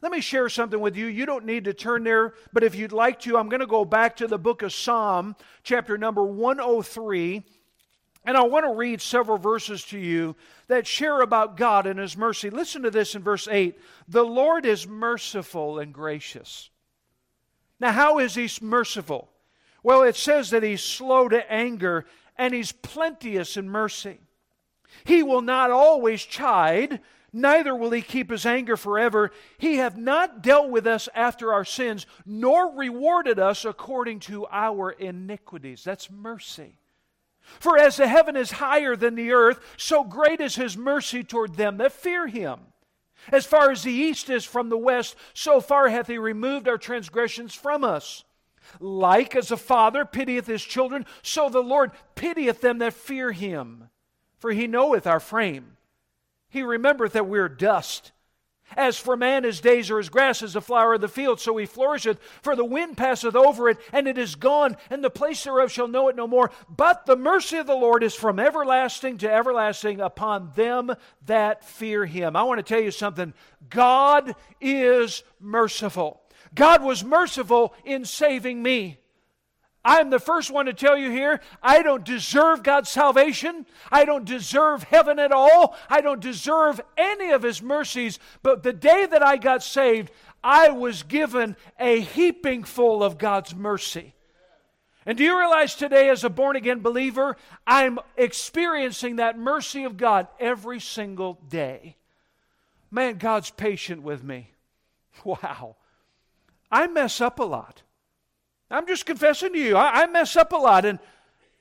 Let 0.00 0.12
me 0.12 0.20
share 0.20 0.48
something 0.48 0.80
with 0.80 0.96
you. 0.96 1.06
You 1.06 1.26
don't 1.26 1.44
need 1.44 1.64
to 1.64 1.74
turn 1.74 2.04
there, 2.04 2.34
but 2.52 2.64
if 2.64 2.74
you'd 2.74 2.92
like 2.92 3.20
to, 3.20 3.36
I'm 3.36 3.48
going 3.48 3.60
to 3.60 3.66
go 3.66 3.84
back 3.84 4.16
to 4.16 4.26
the 4.26 4.38
book 4.38 4.62
of 4.62 4.72
Psalm, 4.72 5.36
chapter 5.62 5.98
number 5.98 6.24
103. 6.24 7.44
And 8.24 8.36
I 8.36 8.42
want 8.42 8.64
to 8.64 8.72
read 8.72 9.00
several 9.00 9.36
verses 9.36 9.84
to 9.86 9.98
you 9.98 10.36
that 10.68 10.86
share 10.86 11.20
about 11.22 11.56
God 11.56 11.86
and 11.86 11.98
His 11.98 12.16
mercy. 12.16 12.50
Listen 12.50 12.82
to 12.82 12.90
this 12.90 13.14
in 13.14 13.22
verse 13.22 13.48
8 13.50 13.78
The 14.08 14.24
Lord 14.24 14.64
is 14.64 14.86
merciful 14.86 15.80
and 15.80 15.92
gracious. 15.92 16.70
Now, 17.80 17.90
how 17.90 18.20
is 18.20 18.36
He 18.36 18.48
merciful? 18.60 19.28
Well, 19.82 20.04
it 20.04 20.14
says 20.14 20.50
that 20.50 20.62
He's 20.62 20.82
slow 20.82 21.28
to 21.28 21.52
anger 21.52 22.06
and 22.36 22.54
He's 22.54 22.70
plenteous 22.70 23.56
in 23.56 23.68
mercy. 23.68 24.20
He 25.04 25.24
will 25.24 25.42
not 25.42 25.72
always 25.72 26.22
chide, 26.22 27.00
neither 27.32 27.74
will 27.74 27.90
He 27.90 28.02
keep 28.02 28.30
His 28.30 28.46
anger 28.46 28.76
forever. 28.76 29.32
He 29.58 29.78
hath 29.78 29.96
not 29.96 30.42
dealt 30.42 30.70
with 30.70 30.86
us 30.86 31.08
after 31.12 31.52
our 31.52 31.64
sins, 31.64 32.06
nor 32.24 32.76
rewarded 32.76 33.40
us 33.40 33.64
according 33.64 34.20
to 34.20 34.46
our 34.46 34.92
iniquities. 34.92 35.82
That's 35.82 36.08
mercy. 36.08 36.78
For 37.42 37.78
as 37.78 37.96
the 37.96 38.08
heaven 38.08 38.36
is 38.36 38.52
higher 38.52 38.96
than 38.96 39.14
the 39.14 39.32
earth, 39.32 39.60
so 39.76 40.04
great 40.04 40.40
is 40.40 40.56
His 40.56 40.76
mercy 40.76 41.22
toward 41.22 41.56
them 41.56 41.76
that 41.78 41.92
fear 41.92 42.26
Him. 42.26 42.60
As 43.30 43.46
far 43.46 43.70
as 43.70 43.82
the 43.82 43.92
east 43.92 44.30
is 44.30 44.44
from 44.44 44.68
the 44.68 44.78
west, 44.78 45.16
so 45.34 45.60
far 45.60 45.88
hath 45.88 46.06
He 46.08 46.18
removed 46.18 46.68
our 46.68 46.78
transgressions 46.78 47.54
from 47.54 47.84
us. 47.84 48.24
Like 48.80 49.36
as 49.36 49.50
a 49.50 49.56
father 49.56 50.04
pitieth 50.04 50.46
his 50.46 50.62
children, 50.62 51.06
so 51.22 51.48
the 51.48 51.62
Lord 51.62 51.92
pitieth 52.14 52.60
them 52.60 52.78
that 52.78 52.94
fear 52.94 53.32
him. 53.32 53.88
For 54.38 54.52
he 54.52 54.66
knoweth 54.66 55.06
our 55.06 55.20
frame. 55.20 55.76
He 56.48 56.62
remembereth 56.62 57.12
that 57.12 57.28
we 57.28 57.38
are 57.38 57.48
dust. 57.48 58.12
As 58.76 58.98
for 58.98 59.16
man, 59.16 59.44
his 59.44 59.60
days 59.60 59.90
are 59.90 59.98
as 59.98 60.08
grass, 60.08 60.42
as 60.42 60.54
the 60.54 60.60
flower 60.60 60.94
of 60.94 61.00
the 61.00 61.08
field, 61.08 61.40
so 61.40 61.56
he 61.56 61.66
flourisheth. 61.66 62.18
For 62.42 62.56
the 62.56 62.64
wind 62.64 62.96
passeth 62.96 63.34
over 63.34 63.68
it, 63.68 63.78
and 63.92 64.06
it 64.08 64.18
is 64.18 64.34
gone, 64.34 64.76
and 64.90 65.02
the 65.02 65.10
place 65.10 65.44
thereof 65.44 65.70
shall 65.70 65.88
know 65.88 66.08
it 66.08 66.16
no 66.16 66.26
more. 66.26 66.50
But 66.68 67.06
the 67.06 67.16
mercy 67.16 67.58
of 67.58 67.66
the 67.66 67.74
Lord 67.74 68.02
is 68.02 68.14
from 68.14 68.38
everlasting 68.38 69.18
to 69.18 69.30
everlasting 69.30 70.00
upon 70.00 70.52
them 70.54 70.94
that 71.26 71.64
fear 71.64 72.06
him. 72.06 72.36
I 72.36 72.42
want 72.44 72.58
to 72.58 72.62
tell 72.62 72.82
you 72.82 72.90
something 72.90 73.34
God 73.68 74.34
is 74.60 75.22
merciful. 75.40 76.22
God 76.54 76.82
was 76.82 77.04
merciful 77.04 77.74
in 77.84 78.04
saving 78.04 78.62
me. 78.62 78.98
I'm 79.84 80.10
the 80.10 80.20
first 80.20 80.50
one 80.50 80.66
to 80.66 80.72
tell 80.72 80.96
you 80.96 81.10
here, 81.10 81.40
I 81.62 81.82
don't 81.82 82.04
deserve 82.04 82.62
God's 82.62 82.88
salvation. 82.88 83.66
I 83.90 84.04
don't 84.04 84.24
deserve 84.24 84.84
heaven 84.84 85.18
at 85.18 85.32
all. 85.32 85.76
I 85.90 86.00
don't 86.00 86.20
deserve 86.20 86.80
any 86.96 87.32
of 87.32 87.42
His 87.42 87.60
mercies. 87.60 88.20
But 88.42 88.62
the 88.62 88.72
day 88.72 89.06
that 89.06 89.24
I 89.24 89.36
got 89.36 89.62
saved, 89.62 90.12
I 90.44 90.70
was 90.70 91.02
given 91.02 91.56
a 91.80 92.00
heaping 92.00 92.62
full 92.62 93.02
of 93.02 93.18
God's 93.18 93.54
mercy. 93.54 94.14
And 95.04 95.18
do 95.18 95.24
you 95.24 95.36
realize 95.36 95.74
today, 95.74 96.08
as 96.10 96.22
a 96.22 96.30
born 96.30 96.54
again 96.54 96.78
believer, 96.78 97.36
I'm 97.66 97.98
experiencing 98.16 99.16
that 99.16 99.36
mercy 99.36 99.82
of 99.82 99.96
God 99.96 100.28
every 100.38 100.78
single 100.78 101.40
day? 101.48 101.96
Man, 102.88 103.18
God's 103.18 103.50
patient 103.50 104.02
with 104.02 104.22
me. 104.22 104.50
Wow. 105.24 105.76
I 106.70 106.86
mess 106.86 107.20
up 107.20 107.38
a 107.38 107.44
lot. 107.44 107.82
I'm 108.72 108.86
just 108.86 109.06
confessing 109.06 109.52
to 109.52 109.58
you, 109.58 109.76
I, 109.76 110.02
I 110.02 110.06
mess 110.06 110.34
up 110.34 110.52
a 110.52 110.56
lot. 110.56 110.84
And 110.84 110.98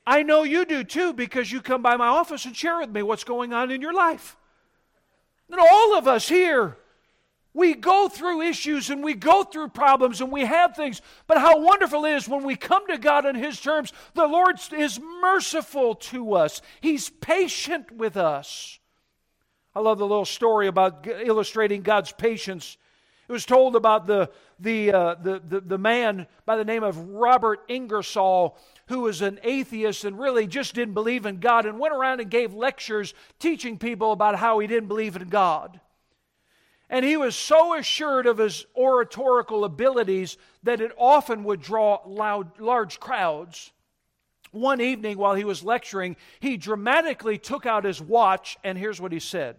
I 0.06 0.24
know 0.24 0.44
you 0.44 0.66
do 0.66 0.84
too 0.84 1.14
because 1.14 1.52
you 1.52 1.62
come 1.62 1.82
by 1.82 1.98
my 1.98 2.08
office 2.08 2.46
and 2.46 2.56
share 2.56 2.80
with 2.80 2.90
me 2.90 3.04
what's 3.04 3.24
going 3.24 3.54
on 3.54 3.70
in 3.70 3.82
your 3.82 3.94
life. 3.94 4.38
And 5.50 5.60
all 5.60 5.98
of 5.98 6.08
us 6.08 6.30
here, 6.30 6.78
we 7.54 7.74
go 7.74 8.08
through 8.08 8.42
issues 8.42 8.90
and 8.90 9.04
we 9.04 9.14
go 9.14 9.44
through 9.44 9.70
problems 9.70 10.22
and 10.22 10.32
we 10.32 10.46
have 10.46 10.76
things. 10.76 11.02
But 11.28 11.38
how 11.38 11.60
wonderful 11.60 12.06
it 12.06 12.14
is 12.14 12.30
when 12.30 12.44
we 12.44 12.56
come 12.56 12.88
to 12.88 12.98
God 12.98 13.26
on 13.26 13.36
His 13.36 13.60
terms, 13.60 13.92
the 14.14 14.28
Lord 14.28 14.60
is 14.76 15.00
merciful 15.22 15.96
to 15.96 16.34
us, 16.34 16.62
He's 16.80 17.10
patient 17.10 17.92
with 17.92 18.16
us. 18.16 18.80
I 19.76 19.80
love 19.80 20.00
the 20.00 20.08
little 20.08 20.26
story 20.26 20.68
about 20.68 21.08
illustrating 21.08 21.82
God's 21.82 22.12
patience 22.12 22.78
it 23.32 23.34
was 23.34 23.46
told 23.46 23.78
about 23.78 24.08
the, 24.08 24.30
the, 24.60 24.92
uh, 24.92 25.16
the, 25.16 25.42
the, 25.48 25.62
the 25.62 25.78
man 25.78 26.28
by 26.46 26.58
the 26.58 26.66
name 26.66 26.84
of 26.84 26.98
Robert 26.98 27.62
Ingersoll, 27.70 28.58
who 28.88 29.00
was 29.00 29.22
an 29.22 29.40
atheist 29.44 30.04
and 30.04 30.20
really 30.20 30.48
just 30.48 30.76
didn't 30.76 30.96
believe 30.96 31.26
in 31.26 31.40
God 31.40 31.66
and 31.66 31.80
went 31.80 31.94
around 31.94 32.20
and 32.20 32.30
gave 32.30 32.54
lectures 32.54 33.14
teaching 33.40 33.78
people 33.78 34.12
about 34.12 34.36
how 34.36 34.60
he 34.60 34.68
didn't 34.68 34.90
believe 34.90 35.16
in 35.16 35.30
God. 35.30 35.80
And 36.90 37.06
he 37.06 37.16
was 37.16 37.38
so 37.38 37.74
assured 37.74 38.26
of 38.26 38.40
his 38.40 38.66
oratorical 38.76 39.64
abilities 39.64 40.36
that 40.64 40.82
it 40.82 40.92
often 40.98 41.46
would 41.46 41.62
draw 41.62 42.02
loud, 42.06 42.60
large 42.60 43.00
crowds. 43.00 43.72
One 44.52 44.82
evening 44.82 45.18
while 45.18 45.36
he 45.36 45.46
was 45.46 45.64
lecturing, 45.64 46.18
he 46.42 46.58
dramatically 46.58 47.38
took 47.38 47.66
out 47.66 47.86
his 47.86 48.02
watch, 48.02 48.58
and 48.62 48.78
here's 48.78 49.00
what 49.00 49.14
he 49.14 49.22
said 49.22 49.56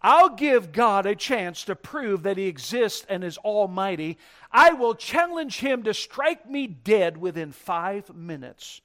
I'll 0.00 0.30
give 0.30 0.72
God 0.72 1.06
a 1.06 1.16
chance 1.16 1.64
to 1.64 1.74
prove 1.74 2.22
that 2.22 2.36
He 2.36 2.46
exists 2.46 3.04
and 3.08 3.24
is 3.24 3.38
almighty. 3.38 4.18
I 4.52 4.72
will 4.72 4.94
challenge 4.94 5.58
Him 5.58 5.82
to 5.84 5.94
strike 5.94 6.48
me 6.48 6.66
dead 6.66 7.16
within 7.16 7.52
five 7.52 8.14
minutes. 8.14 8.80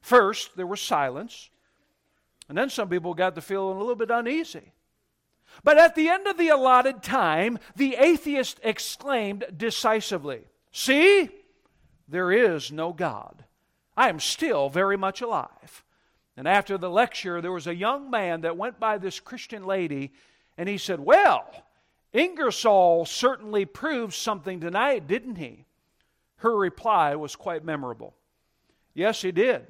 First, 0.00 0.56
there 0.56 0.66
was 0.66 0.80
silence. 0.80 1.50
And 2.48 2.56
then 2.56 2.70
some 2.70 2.88
people 2.88 3.14
got 3.14 3.34
to 3.34 3.40
feeling 3.40 3.76
a 3.76 3.80
little 3.80 3.96
bit 3.96 4.10
uneasy. 4.10 4.72
But 5.64 5.78
at 5.78 5.94
the 5.94 6.08
end 6.08 6.26
of 6.26 6.36
the 6.36 6.48
allotted 6.48 7.02
time, 7.02 7.58
the 7.74 7.96
atheist 7.96 8.60
exclaimed 8.62 9.44
decisively, 9.56 10.42
See, 10.70 11.30
there 12.08 12.30
is 12.30 12.70
no 12.70 12.92
God. 12.92 13.44
I 13.96 14.10
am 14.10 14.20
still 14.20 14.68
very 14.68 14.96
much 14.96 15.22
alive. 15.22 15.82
And 16.36 16.46
after 16.46 16.76
the 16.76 16.90
lecture, 16.90 17.40
there 17.40 17.52
was 17.52 17.66
a 17.66 17.74
young 17.74 18.10
man 18.10 18.42
that 18.42 18.56
went 18.56 18.78
by 18.78 18.98
this 18.98 19.20
Christian 19.20 19.64
lady, 19.64 20.12
and 20.58 20.68
he 20.68 20.78
said, 20.78 21.00
Well, 21.00 21.48
Ingersoll 22.12 23.06
certainly 23.06 23.64
proved 23.64 24.14
something 24.14 24.60
tonight, 24.60 25.06
didn't 25.06 25.36
he? 25.36 25.64
Her 26.38 26.54
reply 26.54 27.14
was 27.14 27.36
quite 27.36 27.64
memorable. 27.64 28.14
Yes, 28.94 29.22
he 29.22 29.32
did. 29.32 29.66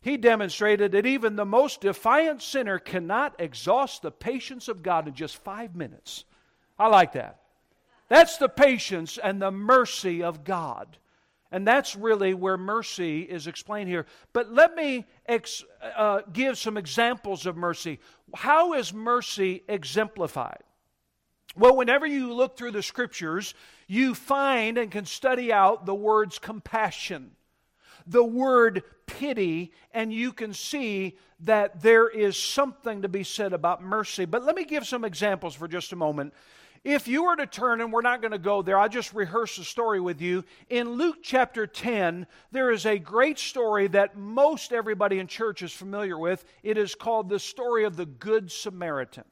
He 0.00 0.16
demonstrated 0.16 0.92
that 0.92 1.06
even 1.06 1.34
the 1.34 1.44
most 1.44 1.80
defiant 1.80 2.42
sinner 2.42 2.78
cannot 2.78 3.34
exhaust 3.40 4.02
the 4.02 4.10
patience 4.10 4.68
of 4.68 4.82
God 4.82 5.08
in 5.08 5.14
just 5.14 5.42
five 5.42 5.74
minutes. 5.74 6.24
I 6.78 6.88
like 6.88 7.12
that. 7.12 7.40
That's 8.08 8.36
the 8.36 8.48
patience 8.48 9.18
and 9.18 9.42
the 9.42 9.50
mercy 9.50 10.22
of 10.22 10.44
God. 10.44 10.98
And 11.52 11.66
that's 11.66 11.94
really 11.94 12.34
where 12.34 12.56
mercy 12.56 13.22
is 13.22 13.46
explained 13.46 13.88
here. 13.88 14.06
But 14.32 14.52
let 14.52 14.74
me 14.74 15.04
ex- 15.26 15.64
uh, 15.80 16.22
give 16.32 16.58
some 16.58 16.76
examples 16.76 17.46
of 17.46 17.56
mercy. 17.56 18.00
How 18.34 18.74
is 18.74 18.92
mercy 18.92 19.62
exemplified? 19.68 20.62
Well, 21.56 21.76
whenever 21.76 22.06
you 22.06 22.32
look 22.32 22.56
through 22.56 22.72
the 22.72 22.82
scriptures, 22.82 23.54
you 23.86 24.14
find 24.14 24.76
and 24.76 24.90
can 24.90 25.06
study 25.06 25.52
out 25.52 25.86
the 25.86 25.94
words 25.94 26.38
compassion, 26.38 27.30
the 28.06 28.24
word 28.24 28.82
pity, 29.06 29.72
and 29.92 30.12
you 30.12 30.32
can 30.32 30.52
see 30.52 31.16
that 31.40 31.80
there 31.80 32.08
is 32.08 32.36
something 32.36 33.02
to 33.02 33.08
be 33.08 33.22
said 33.22 33.52
about 33.52 33.82
mercy. 33.82 34.24
But 34.24 34.44
let 34.44 34.56
me 34.56 34.64
give 34.64 34.86
some 34.86 35.04
examples 35.04 35.54
for 35.54 35.68
just 35.68 35.92
a 35.92 35.96
moment. 35.96 36.34
If 36.84 37.08
you 37.08 37.24
were 37.24 37.36
to 37.36 37.46
turn, 37.46 37.80
and 37.80 37.92
we're 37.92 38.02
not 38.02 38.20
going 38.20 38.32
to 38.32 38.38
go 38.38 38.62
there, 38.62 38.78
I'll 38.78 38.88
just 38.88 39.14
rehearse 39.14 39.56
the 39.56 39.64
story 39.64 40.00
with 40.00 40.20
you. 40.20 40.44
In 40.68 40.90
Luke 40.90 41.18
chapter 41.22 41.66
10, 41.66 42.26
there 42.52 42.70
is 42.70 42.86
a 42.86 42.98
great 42.98 43.38
story 43.38 43.88
that 43.88 44.16
most 44.16 44.72
everybody 44.72 45.18
in 45.18 45.26
church 45.26 45.62
is 45.62 45.72
familiar 45.72 46.18
with. 46.18 46.44
It 46.62 46.78
is 46.78 46.94
called 46.94 47.28
the 47.28 47.38
story 47.38 47.84
of 47.84 47.96
the 47.96 48.06
Good 48.06 48.50
Samaritan. 48.50 49.24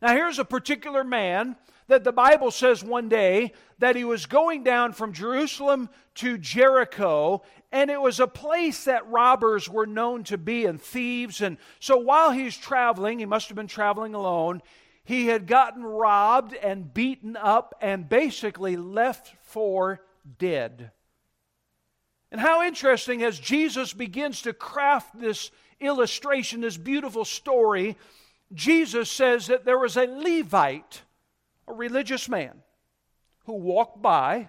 Now, 0.00 0.14
here's 0.14 0.40
a 0.40 0.44
particular 0.44 1.04
man 1.04 1.56
that 1.86 2.04
the 2.04 2.12
Bible 2.12 2.50
says 2.50 2.82
one 2.82 3.08
day 3.08 3.52
that 3.78 3.94
he 3.94 4.04
was 4.04 4.26
going 4.26 4.64
down 4.64 4.92
from 4.92 5.12
Jerusalem 5.12 5.88
to 6.16 6.38
Jericho, 6.38 7.42
and 7.70 7.90
it 7.90 8.00
was 8.00 8.18
a 8.18 8.26
place 8.26 8.84
that 8.84 9.08
robbers 9.08 9.68
were 9.68 9.86
known 9.86 10.24
to 10.24 10.38
be 10.38 10.66
and 10.66 10.80
thieves. 10.80 11.40
And 11.40 11.56
so 11.80 11.96
while 11.96 12.32
he's 12.32 12.56
traveling, 12.56 13.18
he 13.18 13.26
must 13.26 13.48
have 13.48 13.56
been 13.56 13.66
traveling 13.66 14.14
alone, 14.14 14.62
he 15.04 15.26
had 15.26 15.46
gotten 15.46 15.82
robbed 15.82 16.54
and 16.54 16.92
beaten 16.94 17.36
up 17.36 17.74
and 17.80 18.08
basically 18.08 18.76
left 18.76 19.34
for 19.42 20.00
dead. 20.38 20.90
And 22.30 22.40
how 22.40 22.64
interesting 22.64 23.22
as 23.22 23.38
Jesus 23.38 23.92
begins 23.92 24.42
to 24.42 24.52
craft 24.52 25.18
this 25.18 25.50
illustration, 25.80 26.60
this 26.60 26.76
beautiful 26.76 27.24
story, 27.24 27.96
Jesus 28.54 29.10
says 29.10 29.48
that 29.48 29.64
there 29.64 29.78
was 29.78 29.96
a 29.96 30.06
Levite, 30.06 31.02
a 31.66 31.72
religious 31.72 32.28
man, 32.28 32.62
who 33.44 33.54
walked 33.54 34.00
by, 34.00 34.48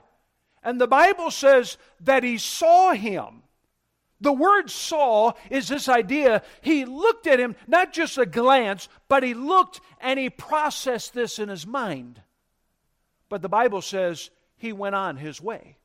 and 0.64 0.80
the 0.80 0.88
Bible 0.88 1.32
says 1.32 1.78
that 2.00 2.24
he 2.24 2.38
saw 2.38 2.94
him 2.94 3.44
the 4.24 4.34
word 4.34 4.70
saw 4.70 5.34
is 5.50 5.68
this 5.68 5.90
idea. 5.90 6.42
He 6.62 6.86
looked 6.86 7.28
at 7.28 7.40
him, 7.40 7.56
not 7.68 7.92
just 7.92 8.18
a 8.18 8.26
glance, 8.26 8.88
but 9.10 9.22
he 9.22 9.34
looked 9.34 9.82
and 10.00 10.18
he 10.18 10.30
processed 10.30 11.14
this 11.14 11.40
in 11.40 11.50
his 11.50 11.68
mind. 11.68 12.22
But 13.28 13.42
the 13.42 13.50
Bible 13.50 13.82
says 13.82 14.30
he 14.56 14.72
went 14.72 14.96
on 14.96 15.18
his 15.18 15.42
way. 15.42 15.78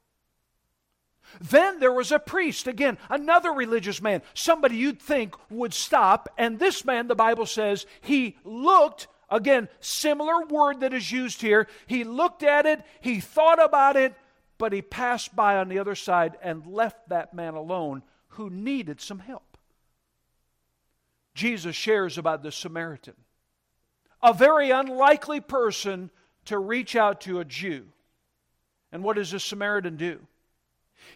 Then 1.40 1.80
there 1.80 1.92
was 1.92 2.12
a 2.12 2.20
priest, 2.20 2.68
again, 2.68 2.96
another 3.10 3.52
religious 3.52 4.00
man, 4.00 4.22
somebody 4.34 4.76
you'd 4.76 5.02
think 5.02 5.34
would 5.50 5.74
stop. 5.74 6.28
And 6.38 6.58
this 6.58 6.84
man, 6.84 7.08
the 7.08 7.16
Bible 7.16 7.44
says, 7.44 7.86
he 8.00 8.38
looked, 8.44 9.08
again, 9.28 9.68
similar 9.80 10.46
word 10.46 10.80
that 10.80 10.94
is 10.94 11.10
used 11.10 11.42
here. 11.42 11.66
He 11.88 12.04
looked 12.04 12.44
at 12.44 12.66
it, 12.66 12.82
he 13.00 13.18
thought 13.18 13.62
about 13.62 13.96
it, 13.96 14.14
but 14.58 14.72
he 14.72 14.80
passed 14.80 15.34
by 15.34 15.56
on 15.56 15.68
the 15.68 15.80
other 15.80 15.96
side 15.96 16.38
and 16.40 16.66
left 16.66 17.08
that 17.08 17.34
man 17.34 17.54
alone 17.54 18.02
who 18.38 18.48
needed 18.48 19.00
some 19.00 19.18
help. 19.18 19.58
Jesus 21.34 21.74
shares 21.74 22.18
about 22.18 22.44
the 22.44 22.52
Samaritan, 22.52 23.14
a 24.22 24.32
very 24.32 24.70
unlikely 24.70 25.40
person 25.40 26.08
to 26.44 26.56
reach 26.56 26.94
out 26.94 27.20
to 27.22 27.40
a 27.40 27.44
Jew. 27.44 27.86
And 28.92 29.02
what 29.02 29.16
does 29.16 29.32
the 29.32 29.40
Samaritan 29.40 29.96
do? 29.96 30.20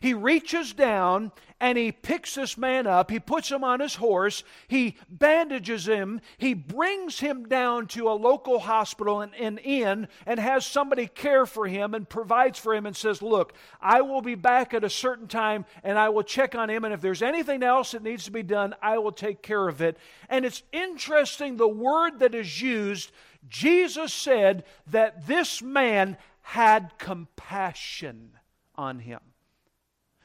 He 0.01 0.15
reaches 0.15 0.73
down 0.73 1.33
and 1.61 1.79
he 1.79 1.93
picks 1.93 2.35
this 2.35 2.59
man 2.59 2.89
up. 2.89 3.09
He 3.09 3.21
puts 3.21 3.49
him 3.49 3.63
on 3.63 3.79
his 3.79 3.95
horse. 3.95 4.43
He 4.67 4.97
bandages 5.09 5.87
him. 5.87 6.21
He 6.37 6.55
brings 6.55 7.21
him 7.21 7.49
down 7.49 7.87
to 7.89 8.09
a 8.09 8.15
local 8.15 8.59
hospital 8.59 9.21
and 9.21 9.33
an 9.37 9.59
inn 9.59 10.09
and 10.27 10.41
has 10.41 10.67
somebody 10.67 11.07
care 11.07 11.47
for 11.47 11.69
him 11.69 11.95
and 11.95 12.09
provides 12.09 12.59
for 12.59 12.75
him 12.75 12.85
and 12.85 12.97
says, 12.97 13.23
Look, 13.23 13.53
I 13.81 14.01
will 14.01 14.23
be 14.23 14.35
back 14.35 14.75
at 14.75 14.83
a 14.83 14.91
certain 14.91 15.29
time 15.29 15.65
and 15.85 15.97
I 15.97 16.09
will 16.09 16.25
check 16.25 16.57
on 16.57 16.69
him. 16.69 16.85
And 16.85 16.93
if 16.93 17.01
there's 17.01 17.23
anything 17.23 17.63
else 17.63 17.93
that 17.93 18.03
needs 18.03 18.25
to 18.25 18.33
be 18.33 18.43
done, 18.43 18.75
I 18.83 18.99
will 18.99 19.13
take 19.13 19.41
care 19.41 19.69
of 19.69 19.81
it. 19.81 19.97
And 20.29 20.45
it's 20.45 20.65
interesting 20.73 21.57
the 21.57 21.69
word 21.69 22.19
that 22.19 22.35
is 22.35 22.61
used. 22.61 23.13
Jesus 23.49 24.13
said 24.13 24.65
that 24.89 25.29
this 25.29 25.63
man 25.63 26.17
had 26.41 26.93
compassion 26.99 28.33
on 28.75 28.99
him. 28.99 29.21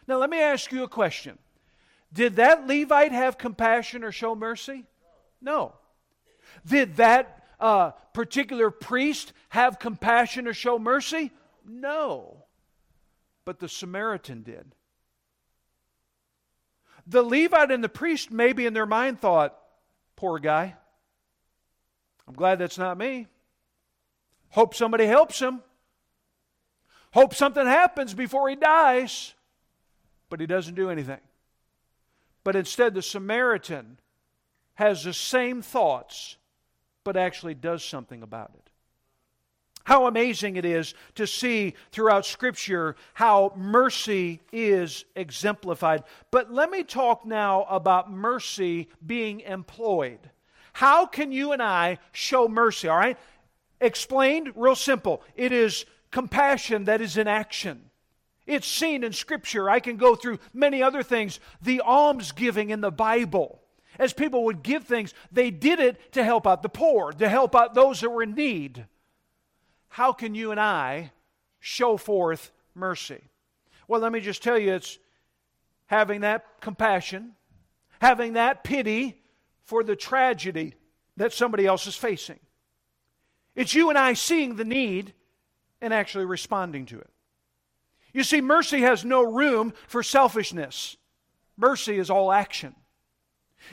Now, 0.08 0.18
let 0.18 0.30
me 0.30 0.40
ask 0.40 0.72
you 0.72 0.84
a 0.84 0.88
question. 0.88 1.38
Did 2.14 2.38
that 2.38 2.66
Levite 2.66 3.12
have 3.12 3.38
compassion 3.38 4.04
or 4.04 4.12
show 4.12 4.36
mercy? 4.36 4.86
No. 5.42 5.74
Did 6.66 6.96
that 6.96 7.44
uh, 7.60 7.92
particular 8.14 8.72
priest 8.72 9.34
have 9.50 9.80
compassion 9.80 10.48
or 10.48 10.54
show 10.54 10.80
mercy? 10.80 11.32
No. 11.66 12.46
But 13.44 13.60
the 13.60 13.68
Samaritan 13.68 14.44
did. 14.44 14.74
The 17.06 17.22
Levite 17.24 17.72
and 17.72 17.84
the 17.84 17.90
priest, 17.90 18.32
maybe 18.32 18.66
in 18.66 18.74
their 18.74 18.86
mind, 18.86 19.20
thought, 19.20 19.58
poor 20.16 20.40
guy. 20.40 20.76
I'm 22.28 22.34
glad 22.34 22.60
that's 22.60 22.78
not 22.78 22.98
me. 22.98 23.28
Hope 24.50 24.74
somebody 24.74 25.06
helps 25.06 25.40
him. 25.40 25.62
Hope 27.14 27.34
something 27.34 27.66
happens 27.66 28.14
before 28.14 28.50
he 28.50 28.56
dies 28.56 29.34
but 30.30 30.40
he 30.40 30.46
doesn't 30.46 30.76
do 30.76 30.90
anything. 30.90 31.20
But 32.44 32.56
instead, 32.56 32.94
the 32.94 33.02
Samaritan 33.02 34.00
has 34.76 35.04
the 35.04 35.14
same 35.14 35.62
thoughts, 35.62 36.38
but 37.04 37.18
actually 37.18 37.56
does 37.56 37.84
something 37.84 38.22
about 38.22 38.52
it. 38.54 38.70
How 39.84 40.06
amazing 40.06 40.58
it 40.58 40.66
is 40.66 40.94
to 41.16 41.26
see 41.26 41.74
throughout 41.92 42.26
Scripture 42.26 42.98
how 43.14 43.54
mercy 43.56 44.42
is 44.52 45.06
exemplified. 45.16 46.04
But 46.30 46.52
let 46.52 46.70
me 46.70 46.84
talk 46.84 47.26
now 47.26 47.64
about 47.70 48.12
mercy 48.12 48.90
being 49.06 49.40
employed. 49.40 50.20
How 50.74 51.06
can 51.06 51.32
you 51.32 51.54
and 51.54 51.64
I 51.64 52.00
show 52.12 52.50
mercy? 52.50 52.90
All 52.90 52.98
right? 52.98 53.18
Explained 53.80 54.52
real 54.56 54.76
simple. 54.76 55.24
It 55.36 55.54
is 55.54 55.86
compassion 56.12 56.84
that 56.84 57.00
is 57.00 57.16
in 57.16 57.28
action. 57.28 57.87
It's 58.48 58.68
seen 58.68 59.04
in 59.04 59.12
Scripture. 59.12 59.70
I 59.70 59.82
can 59.82 59.98
go 59.98 60.16
through 60.16 60.40
many 60.54 60.82
other 60.82 61.04
things. 61.04 61.40
The 61.62 61.82
alms 61.82 62.32
giving 62.32 62.70
in 62.70 62.82
the 62.82 62.92
Bible. 62.92 63.62
As 64.00 64.14
people 64.14 64.46
would 64.46 64.64
give 64.64 64.86
things, 64.86 65.14
they 65.32 65.52
did 65.52 65.80
it 65.80 66.14
to 66.14 66.24
help 66.24 66.48
out 66.48 66.62
the 66.62 66.70
poor, 66.70 67.12
to 67.12 67.28
help 67.28 67.56
out 67.56 67.76
those 67.76 68.00
that 68.02 68.10
were 68.10 68.24
in 68.24 68.36
need. 68.36 68.86
How 69.90 70.14
can 70.14 70.34
you 70.34 70.52
and 70.52 70.60
I 70.60 71.12
show 71.60 71.98
forth 71.98 72.52
mercy? 72.74 73.22
Well, 73.88 74.00
let 74.00 74.12
me 74.12 74.22
just 74.22 74.42
tell 74.42 74.58
you 74.58 74.74
it's 74.74 74.98
having 75.88 76.22
that 76.22 76.46
compassion, 76.62 77.34
having 78.00 78.34
that 78.34 78.64
pity 78.64 79.22
for 79.64 79.84
the 79.84 79.96
tragedy 79.96 80.76
that 81.18 81.34
somebody 81.34 81.66
else 81.66 81.88
is 81.88 81.96
facing. 81.96 82.40
It's 83.56 83.74
you 83.74 83.90
and 83.90 83.98
I 83.98 84.14
seeing 84.14 84.56
the 84.56 84.66
need 84.66 85.14
and 85.82 85.94
actually 85.94 86.26
responding 86.26 86.86
to 86.88 87.00
it. 87.00 87.10
You 88.18 88.24
see, 88.24 88.42
mercy 88.42 88.80
has 88.80 89.06
no 89.06 89.22
room 89.22 89.76
for 89.86 90.02
selfishness. 90.02 90.98
Mercy 91.56 92.00
is 92.00 92.10
all 92.10 92.32
action. 92.32 92.74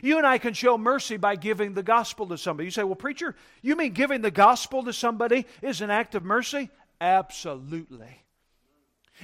You 0.02 0.18
and 0.18 0.26
I 0.26 0.36
can 0.36 0.52
show 0.52 0.76
mercy 0.76 1.16
by 1.16 1.36
giving 1.36 1.72
the 1.72 1.82
gospel 1.82 2.26
to 2.26 2.36
somebody. 2.36 2.66
You 2.66 2.70
say, 2.70 2.84
Well, 2.84 2.94
preacher, 2.94 3.34
you 3.62 3.74
mean 3.74 3.94
giving 3.94 4.20
the 4.20 4.30
gospel 4.30 4.84
to 4.84 4.92
somebody 4.92 5.46
is 5.62 5.80
an 5.80 5.88
act 5.88 6.14
of 6.14 6.26
mercy? 6.26 6.68
Absolutely. 7.00 8.20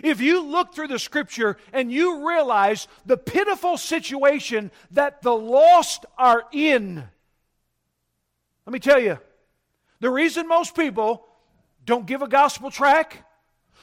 If 0.02 0.22
you 0.22 0.42
look 0.42 0.74
through 0.74 0.88
the 0.88 0.98
scripture 0.98 1.58
and 1.70 1.92
you 1.92 2.26
realize 2.26 2.88
the 3.04 3.18
pitiful 3.18 3.76
situation 3.76 4.70
that 4.92 5.20
the 5.20 5.34
lost 5.34 6.06
are 6.16 6.44
in, 6.50 7.04
let 8.64 8.72
me 8.72 8.78
tell 8.78 8.98
you, 8.98 9.18
the 10.00 10.08
reason 10.08 10.48
most 10.48 10.74
people 10.74 11.26
don't 11.84 12.06
give 12.06 12.22
a 12.22 12.28
gospel 12.28 12.70
track 12.70 13.26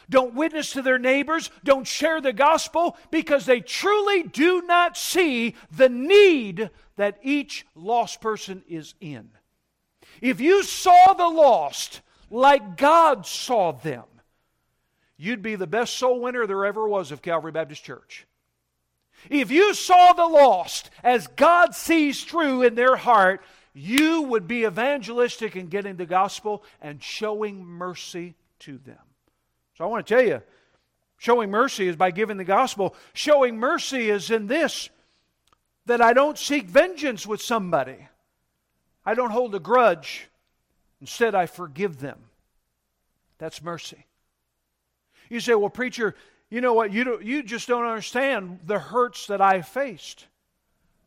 don't 0.09 0.35
witness 0.35 0.71
to 0.71 0.81
their 0.81 0.99
neighbors, 0.99 1.51
don't 1.63 1.87
share 1.87 2.21
the 2.21 2.33
gospel 2.33 2.97
because 3.11 3.45
they 3.45 3.59
truly 3.59 4.23
do 4.23 4.61
not 4.61 4.97
see 4.97 5.55
the 5.71 5.89
need 5.89 6.69
that 6.95 7.19
each 7.21 7.65
lost 7.75 8.21
person 8.21 8.63
is 8.67 8.95
in. 9.01 9.29
If 10.21 10.39
you 10.39 10.63
saw 10.63 11.13
the 11.13 11.27
lost 11.27 12.01
like 12.29 12.77
God 12.77 13.25
saw 13.25 13.71
them, 13.71 14.05
you'd 15.17 15.41
be 15.41 15.55
the 15.55 15.67
best 15.67 15.97
soul 15.97 16.21
winner 16.21 16.47
there 16.47 16.65
ever 16.65 16.87
was 16.87 17.11
of 17.11 17.21
Calvary 17.21 17.51
Baptist 17.51 17.83
Church. 17.83 18.25
If 19.29 19.51
you 19.51 19.73
saw 19.73 20.13
the 20.13 20.27
lost 20.27 20.89
as 21.03 21.27
God 21.27 21.75
sees 21.75 22.23
true 22.23 22.61
in 22.61 22.75
their 22.75 22.95
heart, 22.95 23.41
you 23.73 24.23
would 24.23 24.47
be 24.47 24.65
evangelistic 24.65 25.55
in 25.55 25.67
getting 25.67 25.97
the 25.97 26.05
gospel 26.05 26.63
and 26.81 27.01
showing 27.01 27.63
mercy 27.63 28.35
to 28.59 28.77
them. 28.77 28.97
So 29.77 29.83
I 29.83 29.87
want 29.87 30.07
to 30.07 30.13
tell 30.15 30.23
you, 30.23 30.41
showing 31.17 31.51
mercy 31.51 31.87
is 31.87 31.95
by 31.95 32.09
giving 32.09 32.37
the 32.37 32.43
gospel. 32.43 32.95
Showing 33.13 33.57
mercy 33.57 34.09
is 34.09 34.31
in 34.31 34.47
this 34.47 34.89
that 35.85 36.01
I 36.01 36.13
don't 36.13 36.37
seek 36.37 36.65
vengeance 36.65 37.25
with 37.25 37.41
somebody, 37.41 38.07
I 39.05 39.13
don't 39.13 39.31
hold 39.31 39.55
a 39.55 39.59
grudge. 39.59 40.27
Instead, 40.99 41.35
I 41.35 41.45
forgive 41.45 41.99
them. 41.99 42.17
That's 43.37 43.61
mercy. 43.61 44.03
You 45.29 45.39
say, 45.39 45.53
well, 45.53 45.69
preacher, 45.69 46.15
you 46.49 46.59
know 46.59 46.73
what? 46.73 46.91
You, 46.91 47.19
you 47.21 47.43
just 47.43 47.67
don't 47.67 47.85
understand 47.85 48.61
the 48.65 48.79
hurts 48.79 49.27
that 49.27 49.39
I 49.39 49.61
faced. 49.61 50.25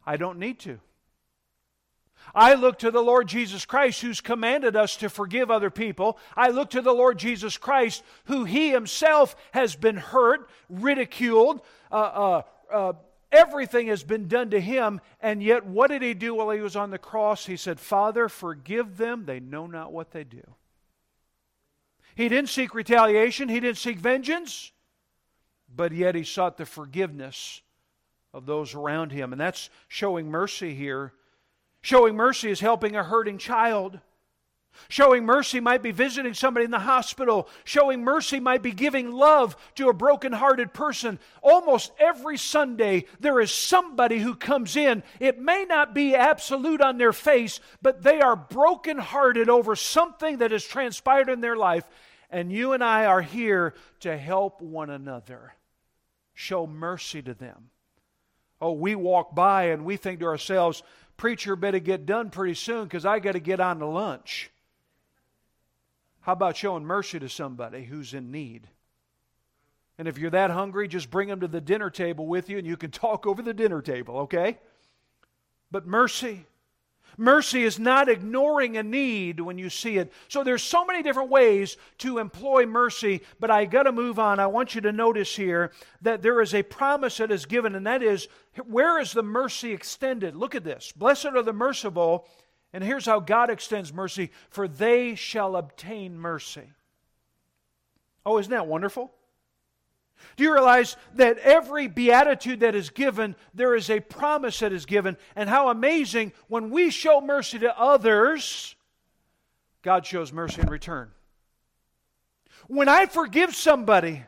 I 0.06 0.16
don't 0.16 0.38
need 0.38 0.60
to. 0.60 0.78
I 2.34 2.54
look 2.54 2.78
to 2.80 2.90
the 2.90 3.02
Lord 3.02 3.28
Jesus 3.28 3.64
Christ, 3.64 4.00
who's 4.02 4.20
commanded 4.20 4.76
us 4.76 4.96
to 4.96 5.08
forgive 5.08 5.50
other 5.50 5.70
people. 5.70 6.18
I 6.36 6.50
look 6.50 6.70
to 6.70 6.82
the 6.82 6.92
Lord 6.92 7.18
Jesus 7.18 7.56
Christ, 7.56 8.02
who 8.26 8.44
He 8.44 8.70
Himself 8.70 9.36
has 9.52 9.74
been 9.74 9.96
hurt, 9.96 10.48
ridiculed. 10.68 11.60
Uh, 11.90 11.94
uh, 11.94 12.42
uh, 12.72 12.92
everything 13.32 13.88
has 13.88 14.04
been 14.04 14.28
done 14.28 14.50
to 14.50 14.60
Him. 14.60 15.00
And 15.20 15.42
yet, 15.42 15.66
what 15.66 15.90
did 15.90 16.02
He 16.02 16.14
do 16.14 16.34
while 16.34 16.50
He 16.50 16.60
was 16.60 16.76
on 16.76 16.90
the 16.90 16.98
cross? 16.98 17.46
He 17.46 17.56
said, 17.56 17.80
Father, 17.80 18.28
forgive 18.28 18.96
them. 18.96 19.24
They 19.24 19.40
know 19.40 19.66
not 19.66 19.92
what 19.92 20.12
they 20.12 20.24
do. 20.24 20.42
He 22.14 22.28
didn't 22.28 22.50
seek 22.50 22.74
retaliation, 22.74 23.48
He 23.48 23.60
didn't 23.60 23.78
seek 23.78 23.98
vengeance, 23.98 24.72
but 25.74 25.92
yet 25.92 26.14
He 26.14 26.24
sought 26.24 26.58
the 26.58 26.66
forgiveness 26.66 27.62
of 28.32 28.46
those 28.46 28.74
around 28.74 29.10
Him. 29.10 29.32
And 29.32 29.40
that's 29.40 29.70
showing 29.88 30.30
mercy 30.30 30.74
here 30.74 31.12
Showing 31.82 32.14
mercy 32.14 32.50
is 32.50 32.60
helping 32.60 32.96
a 32.96 33.02
hurting 33.02 33.38
child. 33.38 34.00
Showing 34.88 35.24
mercy 35.24 35.60
might 35.60 35.82
be 35.82 35.90
visiting 35.90 36.32
somebody 36.32 36.64
in 36.64 36.70
the 36.70 36.78
hospital. 36.78 37.48
Showing 37.64 38.02
mercy 38.02 38.38
might 38.38 38.62
be 38.62 38.72
giving 38.72 39.10
love 39.10 39.56
to 39.74 39.88
a 39.88 39.94
broken-hearted 39.94 40.72
person. 40.72 41.18
Almost 41.42 41.92
every 41.98 42.38
Sunday, 42.38 43.06
there 43.18 43.40
is 43.40 43.50
somebody 43.50 44.18
who 44.18 44.34
comes 44.34 44.76
in. 44.76 45.02
It 45.18 45.40
may 45.40 45.64
not 45.64 45.94
be 45.94 46.14
absolute 46.14 46.80
on 46.80 46.98
their 46.98 47.12
face, 47.12 47.60
but 47.82 48.02
they 48.02 48.20
are 48.20 48.36
broken-hearted 48.36 49.48
over 49.48 49.74
something 49.74 50.38
that 50.38 50.52
has 50.52 50.64
transpired 50.64 51.28
in 51.28 51.40
their 51.40 51.56
life. 51.56 51.84
And 52.30 52.52
you 52.52 52.72
and 52.72 52.84
I 52.84 53.06
are 53.06 53.22
here 53.22 53.74
to 54.00 54.16
help 54.16 54.62
one 54.62 54.88
another. 54.88 55.54
Show 56.32 56.66
mercy 56.66 57.20
to 57.22 57.34
them. 57.34 57.70
Oh, 58.60 58.72
we 58.72 58.94
walk 58.94 59.34
by 59.34 59.64
and 59.64 59.84
we 59.84 59.96
think 59.96 60.20
to 60.20 60.26
ourselves, 60.26 60.82
preacher 61.20 61.54
better 61.54 61.78
get 61.78 62.06
done 62.06 62.30
pretty 62.30 62.54
soon 62.54 62.84
because 62.84 63.04
I 63.04 63.18
got 63.18 63.32
to 63.32 63.40
get 63.40 63.60
on 63.60 63.80
to 63.80 63.86
lunch. 63.86 64.50
How 66.22 66.32
about 66.32 66.56
showing 66.56 66.82
mercy 66.82 67.18
to 67.18 67.28
somebody 67.28 67.84
who's 67.84 68.14
in 68.14 68.30
need? 68.30 68.66
And 69.98 70.08
if 70.08 70.16
you're 70.16 70.30
that 70.30 70.50
hungry, 70.50 70.88
just 70.88 71.10
bring 71.10 71.28
them 71.28 71.40
to 71.40 71.46
the 71.46 71.60
dinner 71.60 71.90
table 71.90 72.26
with 72.26 72.48
you 72.48 72.56
and 72.56 72.66
you 72.66 72.78
can 72.78 72.90
talk 72.90 73.26
over 73.26 73.42
the 73.42 73.52
dinner 73.52 73.82
table, 73.82 74.20
okay? 74.20 74.58
But 75.70 75.86
mercy. 75.86 76.46
Mercy 77.16 77.64
is 77.64 77.78
not 77.78 78.08
ignoring 78.08 78.76
a 78.76 78.82
need 78.82 79.40
when 79.40 79.58
you 79.58 79.70
see 79.70 79.98
it. 79.98 80.12
So 80.28 80.42
there's 80.42 80.62
so 80.62 80.84
many 80.84 81.02
different 81.02 81.30
ways 81.30 81.76
to 81.98 82.18
employ 82.18 82.66
mercy, 82.66 83.22
but 83.38 83.50
I 83.50 83.64
got 83.64 83.84
to 83.84 83.92
move 83.92 84.18
on. 84.18 84.40
I 84.40 84.46
want 84.46 84.74
you 84.74 84.80
to 84.82 84.92
notice 84.92 85.34
here 85.34 85.72
that 86.02 86.22
there 86.22 86.40
is 86.40 86.54
a 86.54 86.62
promise 86.62 87.18
that 87.18 87.30
is 87.30 87.46
given, 87.46 87.74
and 87.74 87.86
that 87.86 88.02
is 88.02 88.28
where 88.66 89.00
is 89.00 89.12
the 89.12 89.22
mercy 89.22 89.72
extended? 89.72 90.34
Look 90.34 90.54
at 90.54 90.64
this. 90.64 90.92
Blessed 90.92 91.26
are 91.26 91.42
the 91.42 91.52
merciful, 91.52 92.26
and 92.72 92.82
here's 92.82 93.06
how 93.06 93.20
God 93.20 93.50
extends 93.50 93.92
mercy 93.92 94.30
for 94.48 94.66
they 94.68 95.14
shall 95.14 95.56
obtain 95.56 96.18
mercy. 96.18 96.72
Oh, 98.24 98.38
isn't 98.38 98.50
that 98.50 98.66
wonderful? 98.66 99.12
Do 100.36 100.44
you 100.44 100.52
realize 100.52 100.96
that 101.14 101.38
every 101.38 101.86
beatitude 101.86 102.60
that 102.60 102.74
is 102.74 102.90
given, 102.90 103.36
there 103.54 103.74
is 103.74 103.90
a 103.90 104.00
promise 104.00 104.58
that 104.60 104.72
is 104.72 104.86
given? 104.86 105.16
And 105.36 105.48
how 105.48 105.68
amazing 105.68 106.32
when 106.48 106.70
we 106.70 106.90
show 106.90 107.20
mercy 107.20 107.58
to 107.60 107.78
others, 107.78 108.74
God 109.82 110.06
shows 110.06 110.32
mercy 110.32 110.60
in 110.60 110.68
return. 110.68 111.10
When 112.68 112.88
I 112.88 113.06
forgive 113.06 113.54
somebody, 113.54 114.24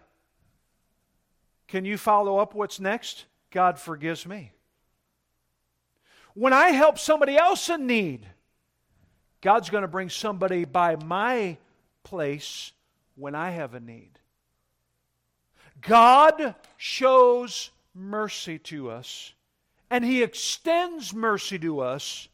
can 1.68 1.84
you 1.84 1.96
follow 1.96 2.38
up 2.38 2.54
what's 2.54 2.80
next? 2.80 3.26
God 3.50 3.78
forgives 3.78 4.26
me. 4.26 4.52
When 6.34 6.52
I 6.52 6.68
help 6.68 6.98
somebody 6.98 7.36
else 7.36 7.68
in 7.68 7.86
need, 7.86 8.26
God's 9.40 9.70
going 9.70 9.82
to 9.82 9.88
bring 9.88 10.08
somebody 10.08 10.64
by 10.64 10.96
my 10.96 11.58
place 12.04 12.72
when 13.16 13.34
I 13.34 13.50
have 13.50 13.74
a 13.74 13.80
need. 13.80 14.18
God 15.82 16.54
shows 16.76 17.70
mercy 17.94 18.58
to 18.60 18.90
us, 18.90 19.32
and 19.90 20.04
He 20.04 20.22
extends 20.22 21.12
mercy 21.12 21.58
to 21.58 21.80
us 21.80 22.28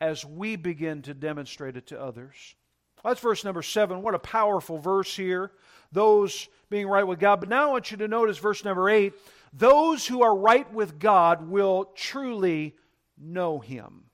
as 0.00 0.24
we 0.24 0.56
begin 0.56 1.02
to 1.02 1.14
demonstrate 1.14 1.76
it 1.76 1.86
to 1.88 2.00
others. 2.00 2.56
That's 3.02 3.20
verse 3.20 3.44
number 3.44 3.62
seven. 3.62 4.02
What 4.02 4.14
a 4.14 4.18
powerful 4.18 4.78
verse 4.78 5.14
here. 5.14 5.52
Those 5.92 6.48
being 6.70 6.88
right 6.88 7.06
with 7.06 7.20
God. 7.20 7.40
But 7.40 7.48
now 7.48 7.68
I 7.68 7.72
want 7.72 7.90
you 7.90 7.96
to 7.98 8.08
notice 8.08 8.38
verse 8.38 8.64
number 8.64 8.88
eight. 8.88 9.12
Those 9.52 10.06
who 10.06 10.22
are 10.22 10.36
right 10.36 10.70
with 10.72 10.98
God 10.98 11.48
will 11.48 11.90
truly 11.94 12.74
know 13.18 13.60
Him. 13.60 14.04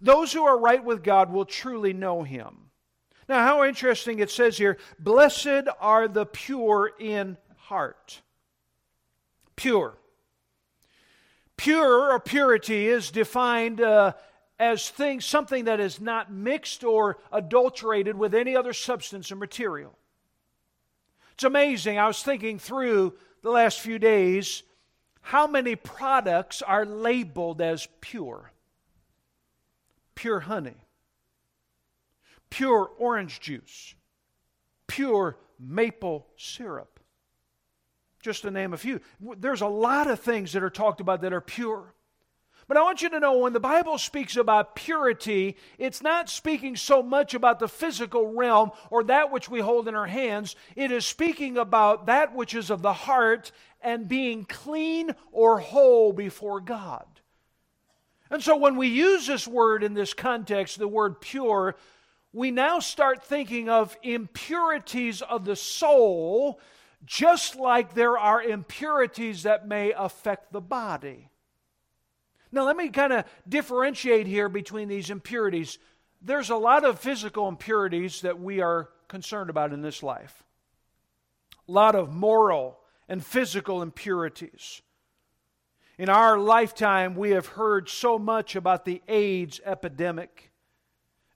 Those 0.00 0.32
who 0.32 0.44
are 0.44 0.58
right 0.58 0.84
with 0.84 1.02
God 1.02 1.32
will 1.32 1.44
truly 1.44 1.92
know 1.92 2.22
Him. 2.22 2.64
Now, 3.28 3.46
how 3.46 3.64
interesting 3.64 4.18
it 4.18 4.30
says 4.30 4.58
here 4.58 4.76
Blessed 4.98 5.68
are 5.80 6.08
the 6.08 6.26
pure 6.26 6.92
in 6.98 7.36
heart. 7.64 8.20
Pure. 9.56 9.96
Pure 11.56 12.12
or 12.12 12.20
purity 12.20 12.88
is 12.88 13.10
defined 13.10 13.80
uh, 13.80 14.12
as 14.58 14.90
things, 14.90 15.24
something 15.24 15.64
that 15.64 15.80
is 15.80 16.00
not 16.00 16.30
mixed 16.30 16.84
or 16.84 17.18
adulterated 17.32 18.16
with 18.16 18.34
any 18.34 18.54
other 18.54 18.72
substance 18.72 19.32
or 19.32 19.36
material. 19.36 19.96
It's 21.32 21.44
amazing. 21.44 21.98
I 21.98 22.06
was 22.06 22.22
thinking 22.22 22.58
through 22.58 23.14
the 23.42 23.50
last 23.50 23.80
few 23.80 23.98
days 23.98 24.62
how 25.20 25.46
many 25.46 25.74
products 25.74 26.60
are 26.60 26.84
labeled 26.84 27.60
as 27.60 27.88
pure. 28.00 28.52
Pure 30.14 30.40
honey, 30.40 30.76
pure 32.50 32.90
orange 32.98 33.40
juice, 33.40 33.94
pure 34.86 35.36
maple 35.58 36.26
syrup 36.36 36.93
just 38.24 38.42
to 38.42 38.50
name 38.50 38.72
a 38.72 38.78
few. 38.78 39.00
There's 39.36 39.60
a 39.60 39.66
lot 39.66 40.08
of 40.08 40.18
things 40.18 40.54
that 40.54 40.62
are 40.62 40.70
talked 40.70 41.02
about 41.02 41.20
that 41.20 41.34
are 41.34 41.42
pure. 41.42 41.92
But 42.66 42.78
I 42.78 42.82
want 42.82 43.02
you 43.02 43.10
to 43.10 43.20
know 43.20 43.36
when 43.36 43.52
the 43.52 43.60
Bible 43.60 43.98
speaks 43.98 44.38
about 44.38 44.74
purity, 44.74 45.58
it's 45.76 46.00
not 46.00 46.30
speaking 46.30 46.74
so 46.74 47.02
much 47.02 47.34
about 47.34 47.58
the 47.58 47.68
physical 47.68 48.32
realm 48.32 48.70
or 48.88 49.04
that 49.04 49.30
which 49.30 49.50
we 49.50 49.60
hold 49.60 49.88
in 49.88 49.94
our 49.94 50.06
hands. 50.06 50.56
It 50.74 50.90
is 50.90 51.04
speaking 51.04 51.58
about 51.58 52.06
that 52.06 52.34
which 52.34 52.54
is 52.54 52.70
of 52.70 52.80
the 52.80 52.94
heart 52.94 53.52
and 53.82 54.08
being 54.08 54.46
clean 54.46 55.14
or 55.30 55.60
whole 55.60 56.14
before 56.14 56.62
God. 56.62 57.04
And 58.30 58.42
so 58.42 58.56
when 58.56 58.76
we 58.76 58.86
use 58.86 59.26
this 59.26 59.46
word 59.46 59.84
in 59.84 59.92
this 59.92 60.14
context, 60.14 60.78
the 60.78 60.88
word 60.88 61.20
pure, 61.20 61.76
we 62.32 62.50
now 62.50 62.78
start 62.78 63.22
thinking 63.22 63.68
of 63.68 63.98
impurities 64.02 65.20
of 65.20 65.44
the 65.44 65.56
soul 65.56 66.58
just 67.04 67.56
like 67.56 67.94
there 67.94 68.18
are 68.18 68.42
impurities 68.42 69.42
that 69.42 69.68
may 69.68 69.92
affect 69.92 70.52
the 70.52 70.60
body. 70.60 71.30
Now, 72.50 72.64
let 72.64 72.76
me 72.76 72.88
kind 72.88 73.12
of 73.12 73.24
differentiate 73.48 74.26
here 74.26 74.48
between 74.48 74.88
these 74.88 75.10
impurities. 75.10 75.78
There's 76.22 76.50
a 76.50 76.56
lot 76.56 76.84
of 76.84 77.00
physical 77.00 77.48
impurities 77.48 78.20
that 78.20 78.40
we 78.40 78.60
are 78.60 78.90
concerned 79.08 79.50
about 79.50 79.72
in 79.72 79.82
this 79.82 80.02
life, 80.02 80.44
a 81.68 81.72
lot 81.72 81.94
of 81.94 82.12
moral 82.12 82.78
and 83.08 83.24
physical 83.24 83.82
impurities. 83.82 84.82
In 85.98 86.08
our 86.08 86.38
lifetime, 86.38 87.14
we 87.14 87.30
have 87.30 87.46
heard 87.46 87.88
so 87.88 88.18
much 88.18 88.56
about 88.56 88.84
the 88.84 89.02
AIDS 89.08 89.60
epidemic. 89.64 90.50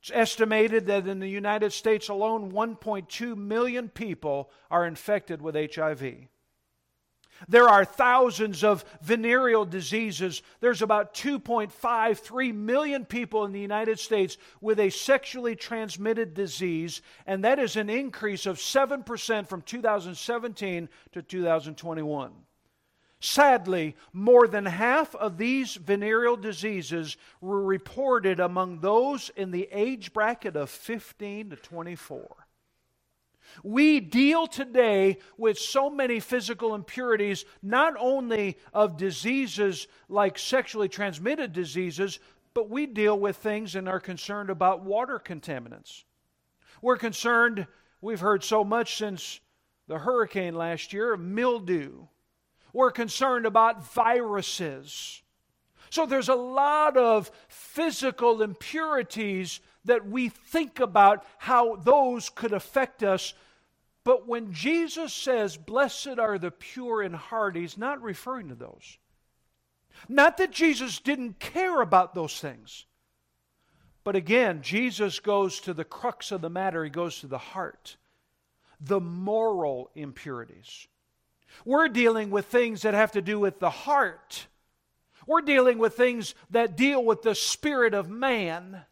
It's 0.00 0.10
estimated 0.14 0.86
that 0.86 1.08
in 1.08 1.18
the 1.18 1.28
United 1.28 1.72
States 1.72 2.08
alone, 2.08 2.52
1.2 2.52 3.36
million 3.36 3.88
people 3.88 4.50
are 4.70 4.86
infected 4.86 5.42
with 5.42 5.56
HIV. 5.74 6.28
There 7.46 7.68
are 7.68 7.84
thousands 7.84 8.64
of 8.64 8.84
venereal 9.00 9.64
diseases. 9.64 10.42
There's 10.60 10.82
about 10.82 11.14
2.53 11.14 12.54
million 12.54 13.04
people 13.04 13.44
in 13.44 13.52
the 13.52 13.60
United 13.60 14.00
States 14.00 14.38
with 14.60 14.80
a 14.80 14.90
sexually 14.90 15.54
transmitted 15.54 16.34
disease, 16.34 17.00
and 17.26 17.44
that 17.44 17.58
is 17.58 17.76
an 17.76 17.90
increase 17.90 18.46
of 18.46 18.58
7% 18.58 19.46
from 19.46 19.62
2017 19.62 20.88
to 21.12 21.22
2021. 21.22 22.32
Sadly, 23.20 23.96
more 24.12 24.46
than 24.46 24.64
half 24.64 25.14
of 25.16 25.38
these 25.38 25.74
venereal 25.74 26.36
diseases 26.36 27.16
were 27.40 27.62
reported 27.62 28.38
among 28.38 28.78
those 28.78 29.30
in 29.30 29.50
the 29.50 29.68
age 29.72 30.12
bracket 30.12 30.54
of 30.54 30.70
15 30.70 31.50
to 31.50 31.56
24. 31.56 32.46
We 33.64 33.98
deal 33.98 34.46
today 34.46 35.18
with 35.36 35.58
so 35.58 35.90
many 35.90 36.20
physical 36.20 36.74
impurities, 36.74 37.44
not 37.60 37.94
only 37.98 38.56
of 38.72 38.96
diseases 38.96 39.88
like 40.08 40.38
sexually 40.38 40.88
transmitted 40.88 41.52
diseases, 41.52 42.20
but 42.54 42.70
we 42.70 42.86
deal 42.86 43.18
with 43.18 43.36
things 43.36 43.74
and 43.74 43.88
are 43.88 44.00
concerned 44.00 44.50
about 44.50 44.84
water 44.84 45.18
contaminants. 45.18 46.04
We're 46.82 46.98
concerned, 46.98 47.66
we've 48.00 48.20
heard 48.20 48.44
so 48.44 48.62
much 48.62 48.96
since 48.96 49.40
the 49.88 49.98
hurricane 49.98 50.54
last 50.54 50.92
year, 50.92 51.14
of 51.14 51.20
mildew 51.20 52.06
we're 52.72 52.90
concerned 52.90 53.46
about 53.46 53.84
viruses. 53.92 55.22
So 55.90 56.06
there's 56.06 56.28
a 56.28 56.34
lot 56.34 56.96
of 56.96 57.30
physical 57.48 58.42
impurities 58.42 59.60
that 59.84 60.06
we 60.06 60.28
think 60.28 60.80
about 60.80 61.24
how 61.38 61.76
those 61.76 62.28
could 62.28 62.52
affect 62.52 63.02
us. 63.02 63.34
But 64.04 64.28
when 64.28 64.52
Jesus 64.52 65.12
says, 65.12 65.56
Blessed 65.56 66.18
are 66.18 66.38
the 66.38 66.50
pure 66.50 67.02
in 67.02 67.14
heart, 67.14 67.56
he's 67.56 67.78
not 67.78 68.02
referring 68.02 68.48
to 68.48 68.54
those. 68.54 68.98
Not 70.08 70.36
that 70.36 70.52
Jesus 70.52 71.00
didn't 71.00 71.40
care 71.40 71.80
about 71.80 72.14
those 72.14 72.38
things. 72.38 72.84
But 74.04 74.16
again, 74.16 74.62
Jesus 74.62 75.20
goes 75.20 75.60
to 75.60 75.74
the 75.74 75.84
crux 75.84 76.30
of 76.30 76.40
the 76.40 76.50
matter, 76.50 76.84
he 76.84 76.90
goes 76.90 77.20
to 77.20 77.26
the 77.26 77.38
heart, 77.38 77.96
the 78.80 79.00
moral 79.00 79.90
impurities. 79.94 80.86
We're 81.64 81.88
dealing 81.88 82.30
with 82.30 82.46
things 82.46 82.82
that 82.82 82.94
have 82.94 83.12
to 83.12 83.22
do 83.22 83.38
with 83.38 83.58
the 83.58 83.70
heart. 83.70 84.46
We're 85.26 85.42
dealing 85.42 85.78
with 85.78 85.94
things 85.94 86.34
that 86.50 86.76
deal 86.76 87.04
with 87.04 87.22
the 87.22 87.34
spirit 87.34 87.94
of 87.94 88.08
man. 88.08 88.82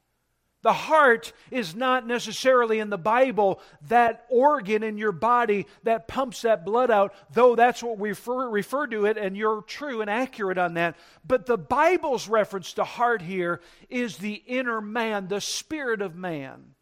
The 0.63 0.73
heart 0.73 1.33
is 1.53 1.77
not 1.77 2.07
necessarily 2.07 2.81
in 2.81 2.91
the 2.91 2.99
Bible 2.99 3.61
that 3.89 4.27
organ 4.29 4.83
in 4.83 4.99
your 4.99 5.13
body 5.13 5.67
that 5.85 6.09
pumps 6.09 6.43
that 6.43 6.65
blood 6.65 6.91
out, 6.91 7.15
though 7.33 7.55
that's 7.55 7.85
what 7.85 7.99
we 7.99 8.09
refer, 8.09 8.51
refer 8.51 8.87
to 8.89 9.07
it, 9.07 9.17
and 9.17 9.37
you're 9.37 9.63
true 9.63 10.01
and 10.01 10.11
accurate 10.11 10.59
on 10.59 10.75
that. 10.75 10.97
But 11.25 11.47
the 11.47 11.57
Bible's 11.57 12.29
reference 12.29 12.73
to 12.73 12.85
heart 12.85 13.23
here 13.23 13.61
is 13.89 14.17
the 14.17 14.35
inner 14.35 14.81
man, 14.81 15.29
the 15.29 15.41
spirit 15.41 16.03
of 16.03 16.17
man. 16.17 16.75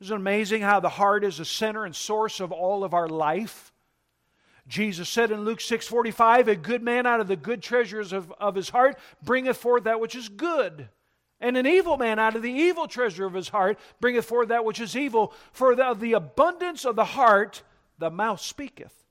Isn't 0.00 0.14
it 0.14 0.16
amazing 0.16 0.62
how 0.62 0.80
the 0.80 0.88
heart 0.88 1.22
is 1.22 1.36
the 1.36 1.44
center 1.44 1.84
and 1.84 1.94
source 1.94 2.40
of 2.40 2.50
all 2.50 2.82
of 2.82 2.94
our 2.94 3.08
life? 3.08 3.74
Jesus 4.68 5.08
said 5.08 5.30
in 5.30 5.44
Luke 5.44 5.60
6:45, 5.60 6.48
"A 6.48 6.56
good 6.56 6.82
man 6.82 7.06
out 7.06 7.20
of 7.20 7.28
the 7.28 7.36
good 7.36 7.62
treasures 7.62 8.12
of, 8.12 8.32
of 8.32 8.54
his 8.54 8.70
heart 8.70 8.98
bringeth 9.22 9.56
forth 9.56 9.84
that 9.84 10.00
which 10.00 10.14
is 10.14 10.28
good." 10.28 10.88
And 11.40 11.56
an 11.56 11.66
evil 11.66 11.96
man 11.96 12.18
out 12.18 12.34
of 12.34 12.42
the 12.42 12.50
evil 12.50 12.88
treasure 12.88 13.26
of 13.26 13.34
his 13.34 13.50
heart 13.50 13.78
bringeth 14.00 14.24
forth 14.24 14.48
that 14.48 14.64
which 14.64 14.80
is 14.80 14.96
evil. 14.96 15.34
For 15.52 15.74
the, 15.74 15.94
the 15.94 16.14
abundance 16.14 16.84
of 16.84 16.96
the 16.96 17.04
heart 17.04 17.62
the 17.98 18.10
mouth 18.10 18.40
speaketh. 18.40 19.04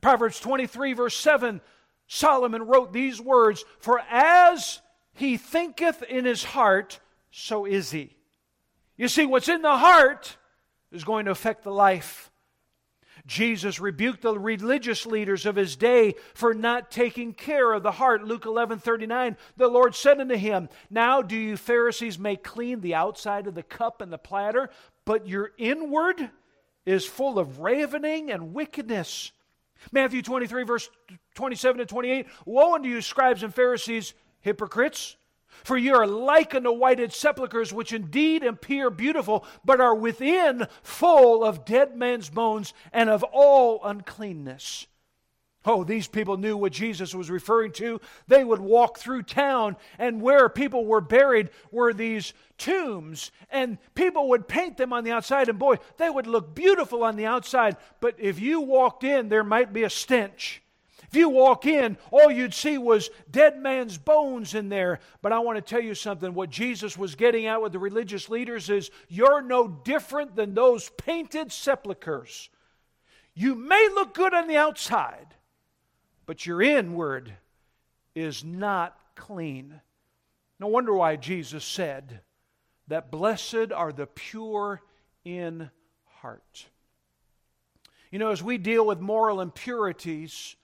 Proverbs 0.00 0.40
23, 0.40 0.92
verse 0.92 1.16
7, 1.16 1.60
Solomon 2.08 2.66
wrote 2.66 2.92
these 2.92 3.20
words 3.20 3.64
For 3.78 4.00
as 4.10 4.80
he 5.14 5.36
thinketh 5.36 6.02
in 6.02 6.24
his 6.24 6.44
heart, 6.44 7.00
so 7.30 7.64
is 7.64 7.90
he. 7.90 8.14
You 8.96 9.08
see, 9.08 9.26
what's 9.26 9.48
in 9.48 9.62
the 9.62 9.76
heart 9.76 10.36
is 10.90 11.04
going 11.04 11.26
to 11.26 11.30
affect 11.30 11.62
the 11.62 11.72
life. 11.72 12.30
Jesus 13.26 13.80
rebuked 13.80 14.22
the 14.22 14.38
religious 14.38 15.04
leaders 15.04 15.46
of 15.46 15.56
his 15.56 15.74
day 15.74 16.14
for 16.34 16.54
not 16.54 16.90
taking 16.90 17.34
care 17.34 17.72
of 17.72 17.82
the 17.82 17.92
heart. 17.92 18.24
Luke 18.24 18.46
11 18.46 18.78
39, 18.78 19.36
the 19.56 19.68
Lord 19.68 19.94
said 19.94 20.20
unto 20.20 20.36
him, 20.36 20.68
Now 20.88 21.22
do 21.22 21.36
you 21.36 21.56
Pharisees 21.56 22.18
make 22.18 22.44
clean 22.44 22.80
the 22.80 22.94
outside 22.94 23.46
of 23.46 23.54
the 23.54 23.62
cup 23.62 24.00
and 24.00 24.12
the 24.12 24.18
platter, 24.18 24.70
but 25.04 25.26
your 25.26 25.50
inward 25.58 26.30
is 26.84 27.04
full 27.04 27.38
of 27.38 27.58
ravening 27.58 28.30
and 28.30 28.54
wickedness. 28.54 29.32
Matthew 29.90 30.22
23, 30.22 30.62
verse 30.62 30.88
27 31.34 31.78
to 31.78 31.86
28 31.86 32.26
Woe 32.44 32.74
unto 32.74 32.88
you, 32.88 33.02
scribes 33.02 33.42
and 33.42 33.54
Pharisees, 33.54 34.14
hypocrites! 34.40 35.16
For 35.64 35.76
you 35.76 35.94
are 35.94 36.06
like 36.06 36.54
unto 36.54 36.72
whited 36.72 37.12
sepulchres, 37.12 37.72
which 37.72 37.92
indeed 37.92 38.42
appear 38.42 38.90
beautiful, 38.90 39.44
but 39.64 39.80
are 39.80 39.94
within 39.94 40.66
full 40.82 41.44
of 41.44 41.64
dead 41.64 41.96
men's 41.96 42.30
bones 42.30 42.74
and 42.92 43.10
of 43.10 43.22
all 43.24 43.80
uncleanness. 43.84 44.86
Oh, 45.68 45.82
these 45.82 46.06
people 46.06 46.36
knew 46.36 46.56
what 46.56 46.72
Jesus 46.72 47.12
was 47.12 47.28
referring 47.28 47.72
to. 47.72 48.00
They 48.28 48.44
would 48.44 48.60
walk 48.60 48.98
through 48.98 49.24
town, 49.24 49.76
and 49.98 50.22
where 50.22 50.48
people 50.48 50.86
were 50.86 51.00
buried 51.00 51.50
were 51.72 51.92
these 51.92 52.32
tombs, 52.56 53.32
and 53.50 53.78
people 53.96 54.28
would 54.28 54.46
paint 54.46 54.76
them 54.76 54.92
on 54.92 55.02
the 55.02 55.10
outside, 55.10 55.48
and 55.48 55.58
boy, 55.58 55.78
they 55.96 56.08
would 56.08 56.28
look 56.28 56.54
beautiful 56.54 57.02
on 57.02 57.16
the 57.16 57.26
outside. 57.26 57.76
But 58.00 58.14
if 58.18 58.38
you 58.38 58.60
walked 58.60 59.02
in, 59.02 59.28
there 59.28 59.42
might 59.42 59.72
be 59.72 59.82
a 59.82 59.90
stench. 59.90 60.62
You 61.16 61.30
walk 61.30 61.66
in, 61.66 61.96
all 62.10 62.30
you'd 62.30 62.54
see 62.54 62.78
was 62.78 63.10
dead 63.30 63.58
man's 63.58 63.96
bones 63.96 64.54
in 64.54 64.68
there. 64.68 65.00
But 65.22 65.32
I 65.32 65.38
want 65.38 65.56
to 65.56 65.62
tell 65.62 65.82
you 65.82 65.94
something. 65.94 66.34
What 66.34 66.50
Jesus 66.50 66.98
was 66.98 67.14
getting 67.14 67.46
at 67.46 67.62
with 67.62 67.72
the 67.72 67.78
religious 67.78 68.28
leaders 68.28 68.68
is 68.68 68.90
you're 69.08 69.42
no 69.42 69.66
different 69.66 70.36
than 70.36 70.54
those 70.54 70.90
painted 70.98 71.50
sepulchres. 71.50 72.50
You 73.34 73.54
may 73.54 73.88
look 73.94 74.14
good 74.14 74.34
on 74.34 74.46
the 74.46 74.56
outside, 74.56 75.34
but 76.26 76.46
your 76.46 76.62
inward 76.62 77.32
is 78.14 78.44
not 78.44 78.98
clean. 79.14 79.80
No 80.58 80.68
wonder 80.68 80.92
why 80.92 81.16
Jesus 81.16 81.64
said 81.64 82.20
that 82.88 83.10
blessed 83.10 83.72
are 83.74 83.92
the 83.92 84.06
pure 84.06 84.82
in 85.24 85.70
heart. 86.20 86.66
You 88.10 88.18
know, 88.18 88.30
as 88.30 88.42
we 88.42 88.56
deal 88.58 88.86
with 88.86 89.00
moral 89.00 89.40
impurities, 89.40 90.56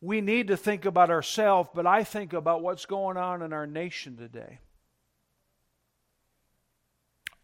we 0.00 0.20
need 0.20 0.48
to 0.48 0.56
think 0.56 0.86
about 0.86 1.10
ourselves, 1.10 1.68
but 1.74 1.86
I 1.86 2.04
think 2.04 2.32
about 2.32 2.62
what's 2.62 2.86
going 2.86 3.16
on 3.16 3.42
in 3.42 3.52
our 3.52 3.66
nation 3.66 4.16
today. 4.16 4.58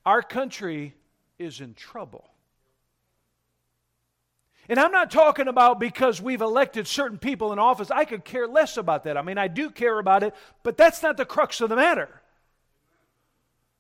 Our 0.07 0.23
country 0.23 0.95
is 1.39 1.61
in 1.61 1.75
trouble. 1.75 2.31
And 4.69 4.81
I'm 4.81 4.91
not 4.91 5.11
talking 5.11 5.49
about 5.49 5.79
because 5.79 6.21
we've 6.21 6.41
elected 6.41 6.87
certain 6.87 7.19
people 7.19 7.53
in 7.53 7.59
office. 7.59 7.91
I 7.91 8.05
could 8.05 8.25
care 8.25 8.49
less 8.49 8.77
about 8.77 9.05
that. 9.05 9.17
I 9.17 9.23
mean, 9.23 9.39
I 9.39 9.49
do 9.49 9.71
care 9.71 9.99
about 9.99 10.23
it, 10.23 10.35
but 10.63 10.77
that's 10.77 11.03
not 11.03 11.17
the 11.17 11.25
crux 11.25 11.61
of 11.61 11.69
the 11.69 11.77
matter. 11.77 12.09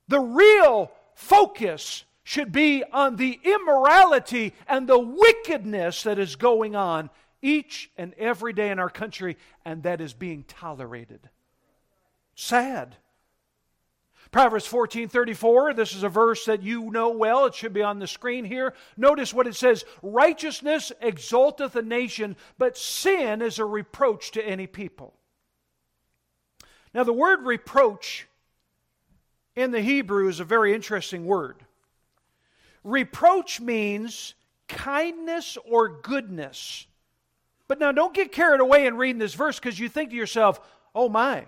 The 0.08 0.20
real 0.20 0.92
focus 1.14 2.04
should 2.22 2.52
be 2.52 2.84
on 2.92 3.16
the 3.16 3.40
immorality 3.42 4.52
and 4.68 4.88
the 4.88 4.98
wickedness 4.98 6.02
that 6.04 6.18
is 6.18 6.36
going 6.36 6.76
on 6.76 7.10
each 7.46 7.92
and 7.96 8.12
every 8.14 8.52
day 8.52 8.70
in 8.70 8.80
our 8.80 8.90
country, 8.90 9.36
and 9.64 9.84
that 9.84 10.00
is 10.00 10.12
being 10.12 10.42
tolerated. 10.48 11.30
Sad. 12.34 12.96
Proverbs 14.32 14.66
14 14.66 15.08
34, 15.08 15.74
this 15.74 15.94
is 15.94 16.02
a 16.02 16.08
verse 16.08 16.44
that 16.46 16.64
you 16.64 16.90
know 16.90 17.10
well. 17.10 17.46
It 17.46 17.54
should 17.54 17.72
be 17.72 17.82
on 17.82 18.00
the 18.00 18.08
screen 18.08 18.44
here. 18.44 18.74
Notice 18.96 19.32
what 19.32 19.46
it 19.46 19.54
says 19.54 19.84
Righteousness 20.02 20.90
exalteth 21.00 21.76
a 21.76 21.82
nation, 21.82 22.36
but 22.58 22.76
sin 22.76 23.40
is 23.40 23.60
a 23.60 23.64
reproach 23.64 24.32
to 24.32 24.44
any 24.44 24.66
people. 24.66 25.14
Now, 26.92 27.04
the 27.04 27.12
word 27.12 27.42
reproach 27.44 28.26
in 29.54 29.70
the 29.70 29.80
Hebrew 29.80 30.28
is 30.28 30.40
a 30.40 30.44
very 30.44 30.74
interesting 30.74 31.24
word. 31.24 31.64
Reproach 32.82 33.60
means 33.60 34.34
kindness 34.66 35.56
or 35.64 35.88
goodness 35.88 36.88
but 37.68 37.78
now 37.78 37.92
don't 37.92 38.14
get 38.14 38.32
carried 38.32 38.60
away 38.60 38.86
in 38.86 38.96
reading 38.96 39.18
this 39.18 39.34
verse 39.34 39.58
because 39.58 39.78
you 39.78 39.88
think 39.88 40.10
to 40.10 40.16
yourself, 40.16 40.60
oh 40.94 41.08
my, 41.08 41.46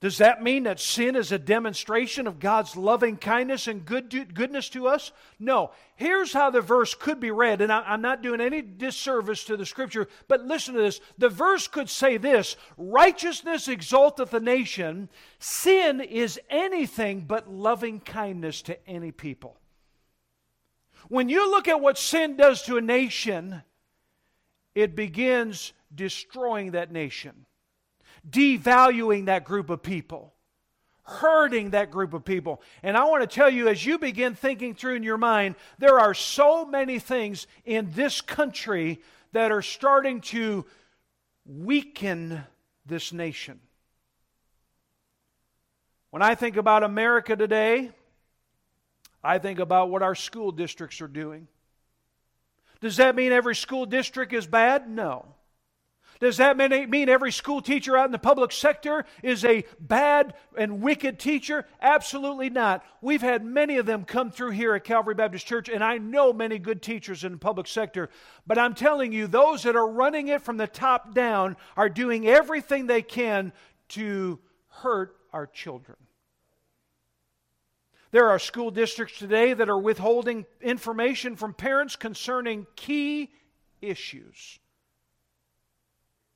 does 0.00 0.18
that 0.18 0.44
mean 0.44 0.62
that 0.62 0.78
sin 0.78 1.16
is 1.16 1.32
a 1.32 1.40
demonstration 1.40 2.28
of 2.28 2.38
God's 2.38 2.76
loving 2.76 3.16
kindness 3.16 3.66
and 3.66 3.84
good 3.84 4.32
goodness 4.32 4.68
to 4.70 4.86
us? 4.86 5.10
No. 5.40 5.72
Here's 5.96 6.32
how 6.32 6.50
the 6.50 6.60
verse 6.60 6.94
could 6.94 7.18
be 7.18 7.32
read, 7.32 7.60
and 7.60 7.72
I, 7.72 7.94
am 7.94 8.00
not 8.00 8.22
doing 8.22 8.40
any 8.40 8.62
disservice 8.62 9.42
to 9.44 9.56
the 9.56 9.66
scripture, 9.66 10.06
but 10.28 10.46
listen 10.46 10.74
to 10.74 10.80
this. 10.80 11.00
The 11.18 11.28
verse 11.28 11.66
could 11.66 11.90
say 11.90 12.16
this 12.16 12.56
Righteousness 12.76 13.66
exalteth 13.66 14.32
a 14.32 14.38
nation, 14.38 15.08
sin 15.40 16.00
is 16.00 16.38
anything 16.48 17.22
but 17.22 17.50
loving 17.50 17.98
kindness 17.98 18.62
to 18.62 18.88
any 18.88 19.10
people. 19.10 19.56
When 21.08 21.28
you 21.28 21.50
look 21.50 21.66
at 21.66 21.80
what 21.80 21.98
sin 21.98 22.36
does 22.36 22.62
to 22.62 22.76
a 22.76 22.82
nation, 22.82 23.62
it 24.78 24.94
begins 24.94 25.72
destroying 25.92 26.70
that 26.70 26.92
nation, 26.92 27.46
devaluing 28.30 29.26
that 29.26 29.44
group 29.44 29.70
of 29.70 29.82
people, 29.82 30.32
hurting 31.02 31.70
that 31.70 31.90
group 31.90 32.14
of 32.14 32.24
people. 32.24 32.62
And 32.84 32.96
I 32.96 33.04
want 33.06 33.22
to 33.22 33.26
tell 33.26 33.50
you, 33.50 33.66
as 33.66 33.84
you 33.84 33.98
begin 33.98 34.36
thinking 34.36 34.76
through 34.76 34.94
in 34.94 35.02
your 35.02 35.18
mind, 35.18 35.56
there 35.78 35.98
are 35.98 36.14
so 36.14 36.64
many 36.64 37.00
things 37.00 37.48
in 37.64 37.90
this 37.90 38.20
country 38.20 39.00
that 39.32 39.50
are 39.50 39.62
starting 39.62 40.20
to 40.20 40.64
weaken 41.44 42.44
this 42.86 43.12
nation. 43.12 43.58
When 46.10 46.22
I 46.22 46.36
think 46.36 46.56
about 46.56 46.84
America 46.84 47.34
today, 47.34 47.90
I 49.24 49.38
think 49.38 49.58
about 49.58 49.90
what 49.90 50.04
our 50.04 50.14
school 50.14 50.52
districts 50.52 51.00
are 51.00 51.08
doing. 51.08 51.48
Does 52.80 52.96
that 52.98 53.16
mean 53.16 53.32
every 53.32 53.56
school 53.56 53.86
district 53.86 54.32
is 54.32 54.46
bad? 54.46 54.88
No. 54.88 55.26
Does 56.20 56.38
that 56.38 56.56
mean 56.56 57.08
every 57.08 57.30
school 57.30 57.62
teacher 57.62 57.96
out 57.96 58.06
in 58.06 58.10
the 58.10 58.18
public 58.18 58.50
sector 58.50 59.04
is 59.22 59.44
a 59.44 59.64
bad 59.78 60.34
and 60.56 60.82
wicked 60.82 61.20
teacher? 61.20 61.64
Absolutely 61.80 62.50
not. 62.50 62.84
We've 63.00 63.22
had 63.22 63.44
many 63.44 63.76
of 63.76 63.86
them 63.86 64.04
come 64.04 64.32
through 64.32 64.50
here 64.50 64.74
at 64.74 64.82
Calvary 64.82 65.14
Baptist 65.14 65.46
Church, 65.46 65.68
and 65.68 65.84
I 65.84 65.98
know 65.98 66.32
many 66.32 66.58
good 66.58 66.82
teachers 66.82 67.22
in 67.22 67.30
the 67.30 67.38
public 67.38 67.68
sector. 67.68 68.10
But 68.48 68.58
I'm 68.58 68.74
telling 68.74 69.12
you, 69.12 69.28
those 69.28 69.62
that 69.62 69.76
are 69.76 69.88
running 69.88 70.26
it 70.26 70.42
from 70.42 70.56
the 70.56 70.66
top 70.66 71.14
down 71.14 71.56
are 71.76 71.88
doing 71.88 72.26
everything 72.26 72.88
they 72.88 73.02
can 73.02 73.52
to 73.90 74.40
hurt 74.66 75.14
our 75.32 75.46
children. 75.46 75.98
There 78.10 78.28
are 78.30 78.38
school 78.38 78.70
districts 78.70 79.18
today 79.18 79.52
that 79.52 79.68
are 79.68 79.78
withholding 79.78 80.46
information 80.62 81.36
from 81.36 81.52
parents 81.52 81.96
concerning 81.96 82.66
key 82.74 83.30
issues. 83.82 84.58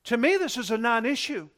To 0.04 0.16
me, 0.16 0.37
this 0.37 0.56
is 0.56 0.70
a 0.70 0.78
non 0.78 1.06
issue. 1.06 1.48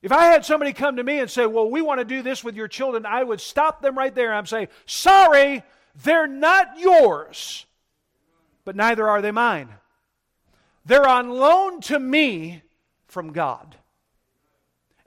If 0.00 0.12
I 0.12 0.26
had 0.26 0.44
somebody 0.44 0.72
come 0.72 0.96
to 0.96 1.04
me 1.04 1.20
and 1.20 1.30
say, 1.30 1.46
Well, 1.46 1.70
we 1.70 1.82
want 1.82 2.00
to 2.00 2.04
do 2.04 2.22
this 2.22 2.44
with 2.44 2.56
your 2.56 2.68
children, 2.68 3.06
I 3.06 3.22
would 3.24 3.40
stop 3.40 3.82
them 3.82 3.96
right 3.96 4.14
there. 4.14 4.32
I'm 4.32 4.46
saying, 4.46 4.68
Sorry, 4.86 5.62
they're 6.02 6.26
not 6.26 6.78
yours, 6.78 7.66
but 8.64 8.76
neither 8.76 9.08
are 9.08 9.22
they 9.22 9.30
mine. 9.30 9.68
They're 10.86 11.08
on 11.08 11.30
loan 11.30 11.80
to 11.82 11.98
me 11.98 12.62
from 13.06 13.32
God. 13.32 13.76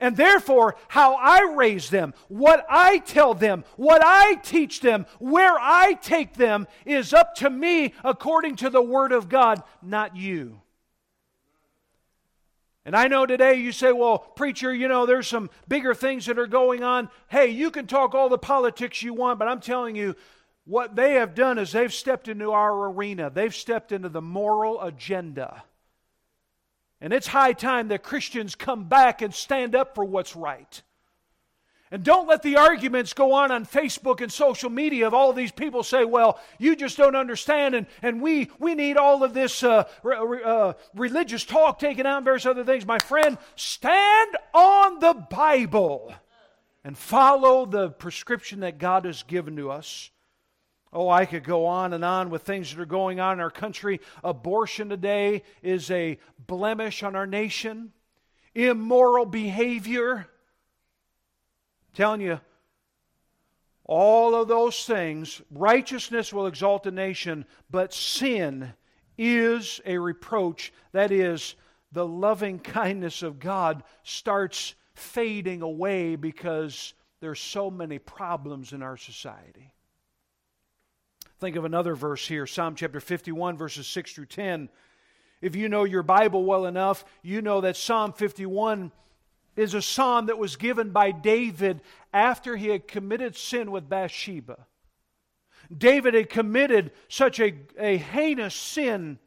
And 0.00 0.16
therefore, 0.16 0.76
how 0.86 1.14
I 1.14 1.52
raise 1.54 1.90
them, 1.90 2.14
what 2.28 2.64
I 2.70 2.98
tell 2.98 3.34
them, 3.34 3.64
what 3.76 4.00
I 4.04 4.36
teach 4.36 4.80
them, 4.80 5.06
where 5.18 5.58
I 5.58 5.94
take 5.94 6.34
them 6.34 6.68
is 6.86 7.12
up 7.12 7.34
to 7.36 7.50
me 7.50 7.94
according 8.04 8.56
to 8.56 8.70
the 8.70 8.82
Word 8.82 9.10
of 9.10 9.28
God, 9.28 9.62
not 9.82 10.16
you. 10.16 10.60
And 12.84 12.96
I 12.96 13.08
know 13.08 13.26
today 13.26 13.54
you 13.54 13.72
say, 13.72 13.92
well, 13.92 14.18
preacher, 14.18 14.72
you 14.72 14.88
know, 14.88 15.04
there's 15.04 15.26
some 15.26 15.50
bigger 15.66 15.94
things 15.94 16.26
that 16.26 16.38
are 16.38 16.46
going 16.46 16.82
on. 16.82 17.10
Hey, 17.28 17.48
you 17.48 17.70
can 17.70 17.86
talk 17.86 18.14
all 18.14 18.28
the 18.28 18.38
politics 18.38 19.02
you 19.02 19.12
want, 19.12 19.38
but 19.38 19.48
I'm 19.48 19.60
telling 19.60 19.94
you, 19.96 20.14
what 20.64 20.94
they 20.96 21.14
have 21.14 21.34
done 21.34 21.58
is 21.58 21.72
they've 21.72 21.92
stepped 21.92 22.28
into 22.28 22.52
our 22.52 22.88
arena, 22.90 23.30
they've 23.30 23.54
stepped 23.54 23.90
into 23.90 24.08
the 24.08 24.22
moral 24.22 24.80
agenda. 24.80 25.64
And 27.00 27.12
it's 27.12 27.28
high 27.28 27.52
time 27.52 27.88
that 27.88 28.02
Christians 28.02 28.54
come 28.54 28.88
back 28.88 29.22
and 29.22 29.32
stand 29.32 29.74
up 29.74 29.94
for 29.94 30.04
what's 30.04 30.34
right. 30.34 30.82
And 31.90 32.04
don't 32.04 32.28
let 32.28 32.42
the 32.42 32.56
arguments 32.56 33.14
go 33.14 33.32
on 33.32 33.50
on 33.50 33.64
Facebook 33.64 34.20
and 34.20 34.30
social 34.30 34.68
media 34.68 35.06
of 35.06 35.14
all 35.14 35.30
of 35.30 35.36
these 35.36 35.52
people 35.52 35.82
say, 35.82 36.04
well, 36.04 36.38
you 36.58 36.76
just 36.76 36.98
don't 36.98 37.16
understand, 37.16 37.74
and, 37.74 37.86
and 38.02 38.20
we, 38.20 38.50
we 38.58 38.74
need 38.74 38.98
all 38.98 39.24
of 39.24 39.32
this 39.32 39.62
uh, 39.62 39.84
uh, 40.04 40.74
religious 40.94 41.44
talk 41.44 41.78
taken 41.78 42.04
out 42.04 42.18
and 42.18 42.24
various 42.26 42.44
other 42.44 42.64
things. 42.64 42.84
My 42.84 42.98
friend, 42.98 43.38
stand 43.56 44.36
on 44.52 44.98
the 44.98 45.14
Bible 45.14 46.12
and 46.84 46.96
follow 46.96 47.64
the 47.64 47.90
prescription 47.90 48.60
that 48.60 48.78
God 48.78 49.06
has 49.06 49.22
given 49.22 49.56
to 49.56 49.70
us. 49.70 50.10
Oh, 50.92 51.08
I 51.08 51.26
could 51.26 51.44
go 51.44 51.66
on 51.66 51.92
and 51.92 52.04
on 52.04 52.30
with 52.30 52.42
things 52.42 52.74
that 52.74 52.80
are 52.80 52.86
going 52.86 53.20
on 53.20 53.34
in 53.34 53.40
our 53.40 53.50
country. 53.50 54.00
Abortion 54.24 54.88
today 54.88 55.42
is 55.62 55.90
a 55.90 56.18
blemish 56.46 57.02
on 57.02 57.14
our 57.14 57.26
nation, 57.26 57.92
immoral 58.54 59.26
behavior 59.26 60.28
telling 61.94 62.20
you, 62.20 62.40
all 63.84 64.34
of 64.34 64.48
those 64.48 64.84
things, 64.84 65.40
righteousness 65.50 66.32
will 66.32 66.46
exalt 66.46 66.86
a 66.86 66.90
nation, 66.90 67.44
but 67.70 67.92
sin 67.92 68.72
is 69.16 69.80
a 69.84 69.98
reproach. 69.98 70.72
That 70.92 71.10
is, 71.10 71.56
the 71.90 72.06
loving 72.06 72.58
kindness 72.60 73.22
of 73.22 73.40
God 73.40 73.82
starts 74.04 74.74
fading 74.94 75.62
away 75.62 76.16
because 76.16 76.94
there's 77.20 77.40
so 77.40 77.70
many 77.70 77.98
problems 77.98 78.72
in 78.72 78.82
our 78.82 78.96
society. 78.96 79.72
Think 81.38 81.54
of 81.54 81.64
another 81.64 81.94
verse 81.94 82.26
here, 82.26 82.48
Psalm 82.48 82.74
chapter 82.74 82.98
51, 82.98 83.56
verses 83.56 83.86
6 83.86 84.12
through 84.12 84.26
10. 84.26 84.68
If 85.40 85.54
you 85.54 85.68
know 85.68 85.84
your 85.84 86.02
Bible 86.02 86.44
well 86.44 86.66
enough, 86.66 87.04
you 87.22 87.42
know 87.42 87.60
that 87.60 87.76
Psalm 87.76 88.12
51 88.12 88.90
is 89.54 89.74
a 89.74 89.82
psalm 89.82 90.26
that 90.26 90.38
was 90.38 90.56
given 90.56 90.90
by 90.90 91.12
David 91.12 91.80
after 92.12 92.56
he 92.56 92.68
had 92.68 92.88
committed 92.88 93.36
sin 93.36 93.70
with 93.70 93.88
Bathsheba. 93.88 94.66
David 95.76 96.14
had 96.14 96.28
committed 96.28 96.90
such 97.08 97.38
a, 97.38 97.54
a 97.78 97.98
heinous 97.98 98.54
sin. 98.54 99.20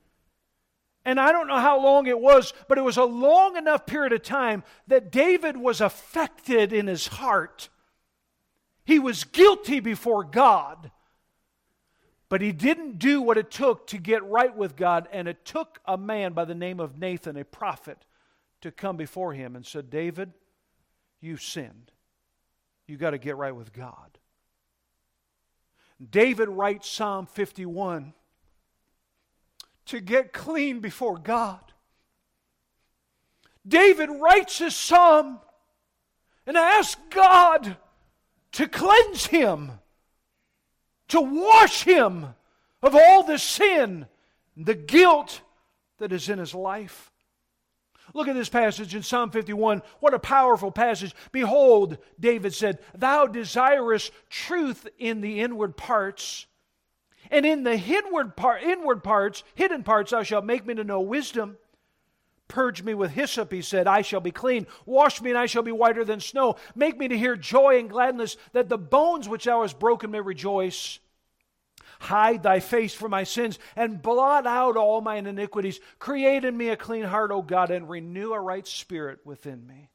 And 1.06 1.18
I 1.18 1.32
don't 1.32 1.48
know 1.48 1.60
how 1.60 1.82
long 1.82 2.08
it 2.08 2.20
was, 2.20 2.54
but 2.68 2.78
it 2.78 2.82
was 2.82 2.98
a 2.98 3.06
long 3.06 3.56
enough 3.56 3.86
period 3.86 4.12
of 4.12 4.22
time 4.22 4.64
that 4.88 5.12
David 5.12 5.56
was 5.56 5.80
affected 5.80 6.74
in 6.74 6.88
his 6.88 7.08
heart. 7.08 7.70
He 8.84 9.00
was 9.00 9.24
guilty 9.24 9.80
before 9.80 10.26
God. 10.26 10.92
But 12.32 12.40
he 12.40 12.54
didn't 12.54 12.98
do 12.98 13.22
what 13.22 13.38
it 13.38 13.52
took 13.52 13.88
to 13.88 13.98
get 13.98 14.24
right 14.24 14.56
with 14.56 14.78
God, 14.78 15.10
and 15.12 15.28
it 15.28 15.44
took 15.44 15.82
a 15.84 15.98
man 15.98 16.32
by 16.32 16.46
the 16.46 16.56
name 16.56 16.80
of 16.80 16.98
Nathan, 16.98 17.36
a 17.36 17.44
prophet, 17.44 18.06
to 18.62 18.72
come 18.72 18.96
before 18.96 19.34
him 19.34 19.54
and 19.54 19.66
said, 19.66 19.90
David, 19.90 20.32
you 21.20 21.36
sinned. 21.36 21.92
You 22.88 22.96
got 22.96 23.10
to 23.10 23.18
get 23.18 23.36
right 23.36 23.54
with 23.54 23.74
God. 23.74 24.18
David 26.10 26.48
writes 26.48 26.90
Psalm 26.90 27.26
51 27.26 28.14
to 29.88 30.00
get 30.00 30.32
clean 30.32 30.80
before 30.80 31.18
God. 31.18 31.60
David 33.68 34.10
writes 34.10 34.60
this 34.60 34.78
psalm 34.78 35.42
and 36.48 36.56
asks 36.56 37.02
God 37.10 37.76
to 38.54 38.70
cleanse 38.70 39.26
him, 39.26 39.81
to 41.12 41.22
wash 41.22 41.84
him 41.84 42.26
of 42.82 42.96
all 42.96 43.24
the 43.24 43.38
sin, 43.38 44.08
the 44.58 44.76
guilt 44.76 45.42
that 46.00 46.12
is 46.12 46.30
in 46.30 46.40
his 46.40 46.56
life. 46.56 47.12
Look 48.14 48.28
at 48.28 48.36
this 48.36 48.50
passage 48.50 48.96
in 48.96 49.04
Psalm 49.04 49.30
51. 49.30 49.82
What 50.00 50.14
a 50.14 50.20
powerful 50.20 50.72
passage. 50.72 51.14
Behold, 51.32 51.98
David 52.20 52.54
said, 52.54 52.80
Thou 52.98 53.28
desirest 53.28 54.12
truth 54.30 54.88
in 54.98 55.22
the 55.22 55.40
inward 55.40 55.78
parts, 55.78 56.48
and 57.30 57.46
in 57.46 57.64
the 57.64 57.76
inward, 57.76 58.36
part, 58.36 58.64
inward 58.64 59.04
parts, 59.04 59.44
hidden 59.56 59.84
parts, 59.84 60.12
thou 60.12 60.24
shalt 60.24 60.44
make 60.44 60.66
me 60.66 60.74
to 60.74 60.84
know 60.84 61.02
wisdom. 61.02 61.58
Purge 62.52 62.84
me 62.84 62.94
with 62.94 63.12
hyssop, 63.12 63.50
he 63.54 63.62
said, 63.62 63.88
I 63.88 64.02
shall 64.02 64.20
be 64.20 64.32
clean. 64.32 64.68
Wash 64.86 65.22
me, 65.22 65.30
and 65.30 65.40
I 65.40 65.46
shall 65.46 65.64
be 65.64 65.72
whiter 65.72 66.04
than 66.04 66.20
snow. 66.20 66.58
Make 66.76 67.00
me 67.00 67.08
to 67.08 67.18
hear 67.18 67.38
joy 67.38 67.80
and 67.80 67.90
gladness, 67.90 68.36
that 68.52 68.68
the 68.68 68.78
bones 68.78 69.30
which 69.30 69.46
thou 69.46 69.62
hast 69.62 69.80
broken 69.80 70.12
may 70.12 70.20
rejoice. 70.20 71.00
Hide 72.02 72.44
thy 72.44 72.60
face 72.60 72.94
from 72.94 73.12
my 73.12 73.24
sins 73.24 73.58
and 73.78 74.02
blot 74.02 74.46
out 74.46 74.76
all 74.76 75.00
mine 75.00 75.28
iniquities. 75.28 75.80
Create 75.98 76.44
in 76.44 76.58
me 76.58 76.68
a 76.68 76.76
clean 76.76 77.06
heart, 77.06 77.32
O 77.32 77.42
God, 77.42 77.72
and 77.72 77.90
renew 77.90 78.34
a 78.34 78.40
right 78.40 78.68
spirit 78.68 79.20
within 79.24 79.66
me. 79.66 79.90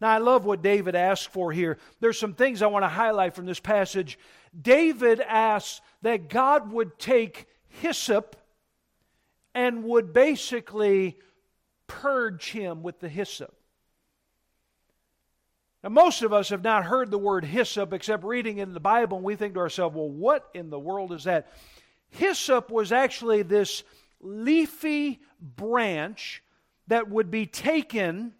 Now, 0.00 0.10
I 0.10 0.18
love 0.18 0.44
what 0.44 0.62
David 0.62 0.94
asked 0.94 1.32
for 1.32 1.50
here. 1.50 1.78
There's 1.98 2.18
some 2.18 2.34
things 2.34 2.62
I 2.62 2.68
want 2.68 2.84
to 2.84 2.88
highlight 2.88 3.34
from 3.34 3.46
this 3.46 3.58
passage. 3.58 4.20
David 4.56 5.20
asks 5.20 5.80
that 6.02 6.28
God 6.28 6.70
would 6.70 6.96
take 6.96 7.48
hyssop 7.66 8.36
and 9.52 9.82
would 9.82 10.12
basically 10.12 11.18
purge 11.86 12.50
him 12.50 12.82
with 12.82 13.00
the 13.00 13.08
hyssop. 13.08 13.54
Now, 15.82 15.90
most 15.90 16.22
of 16.22 16.32
us 16.32 16.48
have 16.48 16.64
not 16.64 16.84
heard 16.84 17.10
the 17.10 17.18
word 17.18 17.44
hyssop 17.44 17.92
except 17.92 18.24
reading 18.24 18.58
in 18.58 18.74
the 18.74 18.80
Bible, 18.80 19.18
and 19.18 19.24
we 19.24 19.36
think 19.36 19.54
to 19.54 19.60
ourselves, 19.60 19.94
well, 19.94 20.08
what 20.08 20.48
in 20.54 20.70
the 20.70 20.78
world 20.78 21.12
is 21.12 21.24
that? 21.24 21.52
Hyssop 22.08 22.70
was 22.70 22.92
actually 22.92 23.42
this 23.42 23.84
leafy 24.20 25.20
branch 25.40 26.42
that 26.88 27.08
would 27.08 27.30
be 27.30 27.46
taken, 27.46 28.32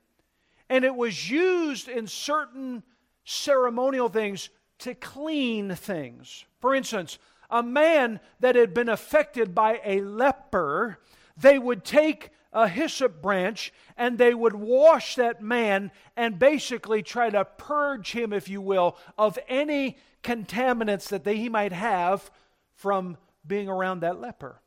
and 0.69 0.85
it 0.85 0.95
was 0.95 1.31
used 1.31 1.89
in 1.89 2.07
certain 2.07 2.83
ceremonial 3.25 4.09
things 4.09 4.51
to 4.79 4.95
clean 4.95 5.75
things. 5.75 6.45
For 6.61 6.75
instance, 6.75 7.19
a 7.51 7.63
man 7.63 8.21
that 8.41 8.57
had 8.57 8.75
been 8.75 8.89
affected 8.89 9.55
by 9.55 9.81
a 9.85 10.01
leper, 10.01 10.99
they 11.37 11.59
would 11.59 11.85
take 11.85 12.31
a 12.57 12.67
hyssop 12.67 13.21
branch 13.21 13.73
and 13.97 14.17
they 14.17 14.35
would 14.35 14.55
wash 14.55 15.15
that 15.17 15.43
man 15.43 15.93
and 16.17 16.39
basically 16.39 17.03
try 17.03 17.29
to 17.29 17.45
purge 17.45 18.13
him, 18.13 18.33
if 18.33 18.49
you 18.49 18.61
will, 18.61 18.97
of 19.17 19.39
any 19.47 19.99
contaminants 20.25 21.09
that 21.09 21.23
they, 21.23 21.37
he 21.37 21.49
might 21.49 21.73
have 21.73 22.31
from 22.75 23.19
being 23.47 23.69
around 23.69 24.01
that 24.01 24.21
leper. 24.21 24.61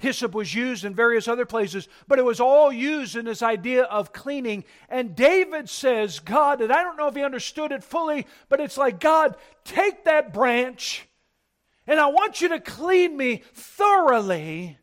Hyssop 0.00 0.34
was 0.34 0.52
used 0.52 0.84
in 0.84 0.92
various 0.92 1.28
other 1.28 1.46
places, 1.46 1.88
but 2.08 2.18
it 2.18 2.24
was 2.24 2.40
all 2.40 2.72
used 2.72 3.16
in 3.16 3.24
this 3.24 3.40
idea 3.40 3.84
of 3.84 4.12
cleaning. 4.12 4.64
And 4.88 5.14
David 5.14 5.70
says, 5.70 6.18
God, 6.18 6.60
and 6.60 6.72
I 6.72 6.82
don't 6.82 6.96
know 6.96 7.06
if 7.06 7.14
he 7.14 7.22
understood 7.22 7.70
it 7.70 7.84
fully, 7.84 8.26
but 8.48 8.60
it's 8.60 8.76
like, 8.76 8.98
God, 8.98 9.36
take 9.64 10.04
that 10.04 10.34
branch 10.34 11.08
and 11.86 12.00
I 12.00 12.06
want 12.06 12.40
you 12.40 12.48
to 12.48 12.60
clean 12.60 13.16
me 13.16 13.42
thoroughly 13.52 14.78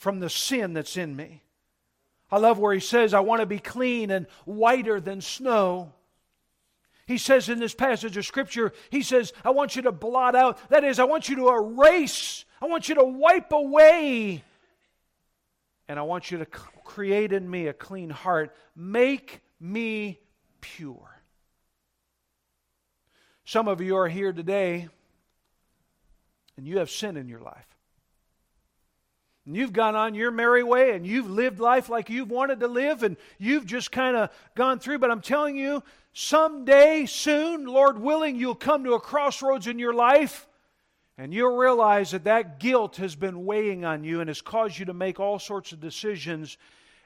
from 0.00 0.18
the 0.18 0.30
sin 0.30 0.72
that's 0.72 0.96
in 0.96 1.14
me. 1.14 1.42
I 2.30 2.38
love 2.38 2.58
where 2.58 2.72
he 2.72 2.80
says, 2.80 3.12
I 3.12 3.20
want 3.20 3.40
to 3.40 3.46
be 3.46 3.58
clean 3.58 4.10
and 4.10 4.26
whiter 4.46 4.98
than 4.98 5.20
snow. 5.20 5.92
He 7.06 7.18
says 7.18 7.50
in 7.50 7.58
this 7.58 7.74
passage 7.74 8.16
of 8.16 8.24
Scripture, 8.24 8.72
he 8.88 9.02
says, 9.02 9.34
I 9.44 9.50
want 9.50 9.76
you 9.76 9.82
to 9.82 9.92
blot 9.92 10.34
out. 10.34 10.58
That 10.70 10.84
is, 10.84 10.98
I 10.98 11.04
want 11.04 11.28
you 11.28 11.36
to 11.36 11.50
erase. 11.50 12.46
I 12.62 12.66
want 12.66 12.88
you 12.88 12.94
to 12.94 13.04
wipe 13.04 13.52
away. 13.52 14.42
And 15.86 15.98
I 15.98 16.02
want 16.02 16.30
you 16.30 16.38
to 16.38 16.46
create 16.46 17.34
in 17.34 17.50
me 17.50 17.66
a 17.66 17.74
clean 17.74 18.08
heart. 18.08 18.56
Make 18.74 19.40
me 19.60 20.18
pure. 20.62 21.20
Some 23.44 23.68
of 23.68 23.82
you 23.82 23.96
are 23.98 24.08
here 24.08 24.32
today 24.32 24.88
and 26.56 26.66
you 26.66 26.78
have 26.78 26.88
sin 26.88 27.18
in 27.18 27.28
your 27.28 27.40
life. 27.40 27.69
And 29.50 29.56
you've 29.56 29.72
gone 29.72 29.96
on 29.96 30.14
your 30.14 30.30
merry 30.30 30.62
way 30.62 30.92
and 30.92 31.04
you've 31.04 31.28
lived 31.28 31.58
life 31.58 31.88
like 31.88 32.08
you've 32.08 32.30
wanted 32.30 32.60
to 32.60 32.68
live 32.68 33.02
and 33.02 33.16
you've 33.36 33.66
just 33.66 33.90
kind 33.90 34.16
of 34.16 34.30
gone 34.54 34.78
through. 34.78 35.00
But 35.00 35.10
I'm 35.10 35.20
telling 35.20 35.56
you, 35.56 35.82
someday 36.12 37.04
soon, 37.04 37.64
Lord 37.64 37.98
willing, 37.98 38.36
you'll 38.36 38.54
come 38.54 38.84
to 38.84 38.92
a 38.92 39.00
crossroads 39.00 39.66
in 39.66 39.80
your 39.80 39.92
life 39.92 40.46
and 41.18 41.34
you'll 41.34 41.56
realize 41.56 42.12
that 42.12 42.22
that 42.22 42.60
guilt 42.60 42.98
has 42.98 43.16
been 43.16 43.44
weighing 43.44 43.84
on 43.84 44.04
you 44.04 44.20
and 44.20 44.28
has 44.28 44.40
caused 44.40 44.78
you 44.78 44.84
to 44.84 44.94
make 44.94 45.18
all 45.18 45.40
sorts 45.40 45.72
of 45.72 45.80
decisions. 45.80 46.56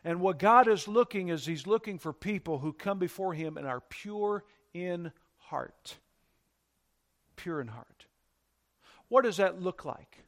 And 0.05 0.21
what 0.21 0.39
God 0.39 0.69
is 0.69 0.87
looking 0.87 1.29
is 1.29 1.47
He's 1.47 1.67
looking 1.67 1.99
for 1.99 2.13
people 2.13 2.59
who 2.59 2.75
come 2.75 2.99
before 2.99 3.33
Him 3.33 3.57
and 3.57 3.67
are 3.67 3.81
pure 3.81 4.45
in 4.75 5.13
heart. 5.39 5.97
Pure 7.37 7.63
in 7.63 7.69
heart. 7.69 8.05
What 9.09 9.25
does 9.25 9.39
that 9.39 9.63
look 9.63 9.87
like? 9.87 10.24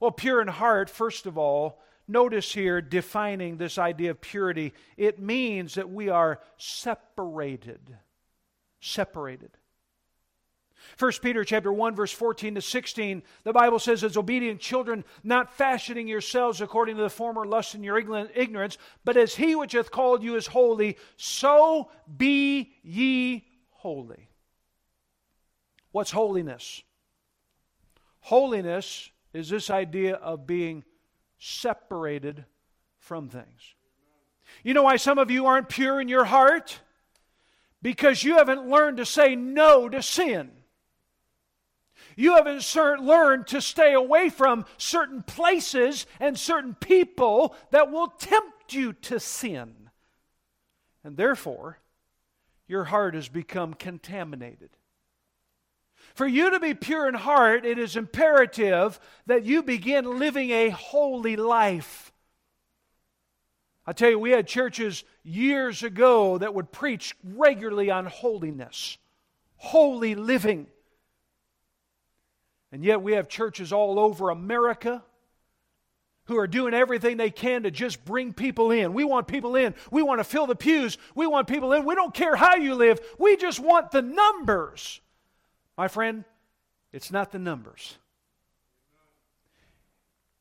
Well, 0.00 0.10
pure 0.10 0.40
in 0.40 0.48
heart, 0.48 0.88
first 0.88 1.26
of 1.26 1.36
all, 1.36 1.80
notice 2.06 2.52
here 2.52 2.80
defining 2.80 3.56
this 3.56 3.78
idea 3.78 4.12
of 4.12 4.20
purity. 4.20 4.72
It 4.96 5.18
means 5.18 5.74
that 5.74 5.90
we 5.90 6.08
are 6.08 6.40
separated. 6.56 7.80
Separated. 8.80 9.50
1 10.98 11.12
Peter 11.22 11.44
chapter 11.44 11.72
1 11.72 11.96
verse 11.96 12.12
14 12.12 12.54
to 12.54 12.62
16 12.62 13.22
the 13.42 13.52
Bible 13.52 13.80
says 13.80 14.04
as 14.04 14.16
obedient 14.16 14.60
children 14.60 15.04
not 15.22 15.52
fashioning 15.52 16.08
yourselves 16.08 16.60
according 16.60 16.96
to 16.96 17.02
the 17.02 17.10
former 17.10 17.44
lust 17.44 17.74
in 17.74 17.82
your 17.82 17.98
ignorance 17.98 18.78
but 19.04 19.16
as 19.16 19.34
he 19.34 19.54
which 19.56 19.72
hath 19.72 19.90
called 19.90 20.22
you 20.22 20.36
is 20.36 20.46
holy 20.46 20.96
so 21.16 21.90
be 22.16 22.72
ye 22.82 23.44
holy. 23.70 24.28
What's 25.90 26.10
holiness? 26.10 26.82
Holiness 28.20 29.10
is 29.32 29.48
this 29.48 29.70
idea 29.70 30.14
of 30.14 30.46
being 30.46 30.84
separated 31.38 32.44
from 32.98 33.28
things. 33.28 33.74
You 34.62 34.74
know 34.74 34.82
why 34.82 34.96
some 34.96 35.18
of 35.18 35.30
you 35.30 35.46
aren't 35.46 35.68
pure 35.68 36.00
in 36.00 36.08
your 36.08 36.24
heart? 36.24 36.80
Because 37.80 38.24
you 38.24 38.36
haven't 38.36 38.68
learned 38.68 38.96
to 38.96 39.06
say 39.06 39.36
no 39.36 39.88
to 39.88 40.02
sin. 40.02 40.50
You 42.16 42.34
haven't 42.34 42.64
learned 43.04 43.46
to 43.48 43.60
stay 43.60 43.94
away 43.94 44.28
from 44.28 44.64
certain 44.76 45.22
places 45.22 46.06
and 46.18 46.38
certain 46.38 46.74
people 46.74 47.54
that 47.70 47.92
will 47.92 48.08
tempt 48.08 48.72
you 48.72 48.92
to 48.92 49.20
sin. 49.20 49.90
And 51.04 51.16
therefore, 51.16 51.78
your 52.66 52.84
heart 52.84 53.14
has 53.14 53.28
become 53.28 53.74
contaminated. 53.74 54.70
For 56.18 56.26
you 56.26 56.50
to 56.50 56.58
be 56.58 56.74
pure 56.74 57.06
in 57.06 57.14
heart, 57.14 57.64
it 57.64 57.78
is 57.78 57.94
imperative 57.94 58.98
that 59.26 59.44
you 59.44 59.62
begin 59.62 60.18
living 60.18 60.50
a 60.50 60.68
holy 60.68 61.36
life. 61.36 62.12
I 63.86 63.92
tell 63.92 64.10
you, 64.10 64.18
we 64.18 64.32
had 64.32 64.48
churches 64.48 65.04
years 65.22 65.84
ago 65.84 66.36
that 66.38 66.54
would 66.54 66.72
preach 66.72 67.14
regularly 67.22 67.88
on 67.92 68.06
holiness, 68.06 68.98
holy 69.58 70.16
living. 70.16 70.66
And 72.72 72.82
yet 72.82 73.00
we 73.00 73.12
have 73.12 73.28
churches 73.28 73.72
all 73.72 74.00
over 74.00 74.30
America 74.30 75.04
who 76.24 76.36
are 76.36 76.48
doing 76.48 76.74
everything 76.74 77.16
they 77.16 77.30
can 77.30 77.62
to 77.62 77.70
just 77.70 78.04
bring 78.04 78.32
people 78.32 78.72
in. 78.72 78.92
We 78.92 79.04
want 79.04 79.28
people 79.28 79.54
in. 79.54 79.72
We 79.92 80.02
want 80.02 80.18
to 80.18 80.24
fill 80.24 80.48
the 80.48 80.56
pews. 80.56 80.98
We 81.14 81.28
want 81.28 81.46
people 81.46 81.72
in. 81.74 81.84
We 81.84 81.94
don't 81.94 82.12
care 82.12 82.34
how 82.34 82.56
you 82.56 82.74
live. 82.74 82.98
We 83.20 83.36
just 83.36 83.60
want 83.60 83.92
the 83.92 84.02
numbers. 84.02 85.00
My 85.78 85.86
friend, 85.86 86.24
it's 86.92 87.12
not 87.12 87.30
the 87.30 87.38
numbers. 87.38 87.96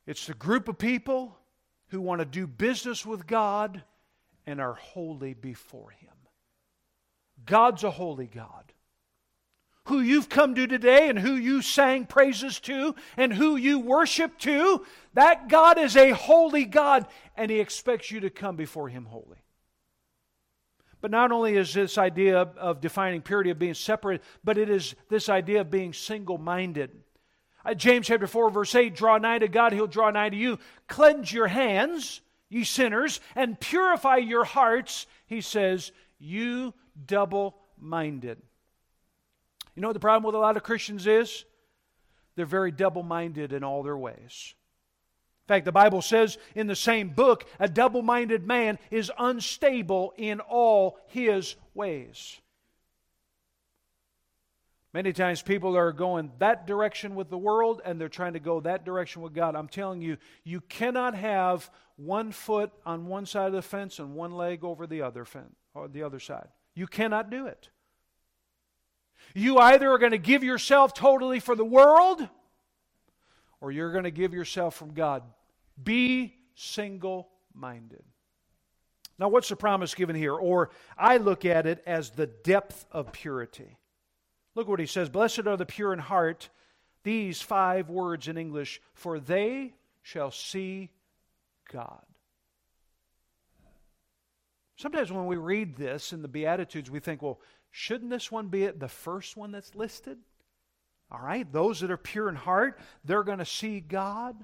It's 0.08 0.26
the 0.26 0.34
group 0.34 0.68
of 0.68 0.80
people 0.80 1.38
who 1.90 2.02
want 2.02 2.20
to 2.20 2.26
do 2.26 2.48
business 2.48 3.06
with 3.06 3.28
God 3.28 3.84
and 4.48 4.60
are 4.60 4.74
holy 4.74 5.36
before 5.36 5.92
Him. 5.92 6.10
God's 7.46 7.84
a 7.84 7.92
holy 7.92 8.26
God 8.26 8.74
who 9.86 10.00
you've 10.00 10.28
come 10.28 10.56
to 10.56 10.66
today 10.66 11.08
and 11.08 11.20
who 11.20 11.36
you 11.36 11.62
sang 11.62 12.08
praises 12.08 12.60
to 12.62 12.96
and 13.16 13.32
who 13.32 13.56
you 13.56 13.78
worship 13.78 14.40
to, 14.40 14.84
that 15.14 15.48
God 15.48 15.78
is 15.78 15.96
a 15.96 16.12
holy 16.12 16.66
God 16.66 17.06
and 17.36 17.52
He 17.52 17.60
expects 17.60 18.10
you 18.10 18.22
to 18.22 18.32
come 18.32 18.56
before 18.56 18.90
Him 18.90 19.06
holy. 19.06 19.44
But 21.00 21.12
not 21.12 21.32
only 21.32 21.56
is 21.56 21.74
this 21.74 21.98
idea 21.98 22.40
of 22.40 22.82
defining 22.82 23.22
purity 23.22 23.52
of 23.52 23.60
being 23.60 23.76
separate, 23.76 24.24
but 24.44 24.58
it 24.58 24.70
is 24.70 24.96
this 25.10 25.30
idea 25.30 25.62
of 25.62 25.70
being 25.70 25.94
single 25.94 26.38
minded. 26.38 26.92
Uh, 27.64 27.74
James 27.74 28.08
chapter 28.08 28.28
4, 28.28 28.50
verse 28.50 28.74
8 28.74 28.96
draw 28.96 29.18
nigh 29.18 29.40
to 29.40 29.48
God, 29.48 29.74
He'll 29.74 29.88
draw 29.88 30.10
nigh 30.10 30.30
to 30.30 30.36
you. 30.36 30.58
Cleanse 30.88 31.32
your 31.32 31.48
hands, 31.48 32.22
ye 32.50 32.64
sinners, 32.64 33.20
and 33.36 33.60
purify 33.60 34.18
your 34.18 34.44
hearts, 34.44 35.06
He 35.28 35.42
says, 35.42 35.92
you 36.20 36.74
double 37.06 37.58
minded. 37.80 38.42
You 39.76 39.82
know 39.82 39.90
what 39.90 39.94
the 39.94 40.00
problem 40.00 40.24
with 40.24 40.36
a 40.36 40.40
lot 40.40 40.58
of 40.58 40.64
Christians 40.64 41.06
is? 41.06 41.46
They're 42.36 42.46
very 42.46 42.72
double 42.72 43.04
minded 43.04 43.54
in 43.54 43.64
all 43.64 43.84
their 43.84 43.98
ways. 43.98 44.56
In 45.48 45.56
fact, 45.56 45.64
the 45.64 45.72
Bible 45.72 46.02
says 46.02 46.38
in 46.56 46.68
the 46.68 46.76
same 46.76 47.08
book, 47.08 47.46
a 47.58 47.70
double 47.70 48.02
minded 48.02 48.46
man 48.46 48.78
is 48.92 49.10
unstable 49.18 50.14
in 50.18 50.42
all 50.42 51.00
his 51.08 51.56
ways. 51.74 52.42
Many 54.94 55.14
times 55.14 55.42
people 55.42 55.78
are 55.78 55.94
going 55.94 56.34
that 56.40 56.68
direction 56.68 57.16
with 57.16 57.30
the 57.30 57.38
world 57.38 57.82
and 57.86 58.02
they're 58.02 58.10
trying 58.10 58.34
to 58.34 58.42
go 58.42 58.60
that 58.60 58.84
direction 58.84 59.22
with 59.22 59.34
God. 59.34 59.56
I'm 59.56 59.70
telling 59.70 60.02
you, 60.02 60.18
you 60.44 60.60
cannot 60.60 61.16
have 61.16 61.70
one 61.96 62.34
foot 62.34 62.74
on 62.86 63.08
one 63.08 63.26
side 63.26 63.48
of 63.48 63.54
the 63.54 63.62
fence 63.62 64.00
and 64.00 64.16
one 64.16 64.34
leg 64.34 64.66
over 64.66 64.86
the 64.86 65.02
other 65.02 65.24
fence 65.24 65.56
or 65.74 65.88
the 65.88 66.04
other 66.04 66.20
side. 66.20 66.50
You 66.76 66.88
cannot 66.88 67.30
do 67.30 67.48
it. 67.48 67.70
You 69.34 69.60
either 69.60 69.90
are 69.92 69.98
going 69.98 70.12
to 70.12 70.18
give 70.18 70.44
yourself 70.44 70.94
totally 70.94 71.40
for 71.40 71.56
the 71.56 71.64
world 71.64 72.28
or 73.62 73.72
you're 73.72 73.92
going 73.92 74.04
to 74.04 74.12
give 74.12 74.34
yourself 74.34 74.76
from 74.76 74.94
God. 74.94 75.24
Be 75.82 76.36
single 76.56 77.30
minded. 77.54 78.04
Now, 79.20 79.30
what's 79.30 79.50
the 79.50 79.56
promise 79.56 79.96
given 79.96 80.16
here? 80.16 80.36
Or 80.36 80.70
I 80.98 81.18
look 81.18 81.44
at 81.46 81.66
it 81.66 81.84
as 81.88 82.12
the 82.12 82.28
depth 82.28 82.86
of 82.92 83.12
purity. 83.12 83.78
Look 84.54 84.68
what 84.68 84.80
he 84.80 84.86
says 84.86 85.10
Blessed 85.10 85.48
are 85.48 85.58
the 85.58 85.66
pure 85.66 85.94
in 85.94 86.00
heart, 86.00 86.50
these 87.04 87.42
five 87.42 87.90
words 87.90 88.28
in 88.28 88.38
English, 88.38 88.82
for 88.94 89.20
they 89.20 89.74
shall 90.04 90.32
see 90.32 90.92
God. 91.72 92.04
Sometimes 94.76 95.12
when 95.12 95.26
we 95.26 95.38
read 95.38 95.76
this 95.76 96.14
in 96.14 96.22
the 96.22 96.28
Beatitudes, 96.28 96.92
we 96.92 97.00
think, 97.00 97.24
well, 97.24 97.40
Shouldn't 97.80 98.10
this 98.10 98.32
one 98.32 98.48
be 98.48 98.66
the 98.66 98.88
first 98.88 99.38
one 99.38 99.52
that's 99.52 99.76
listed? 99.76 100.18
All 101.10 101.20
right, 101.20 101.50
those 101.52 101.80
that 101.80 101.92
are 101.92 101.98
pure 101.98 102.28
in 102.28 102.36
heart, 102.36 102.80
they're 103.06 103.24
going 103.24 103.38
to 103.40 103.46
see 103.46 103.80
God. 103.80 104.36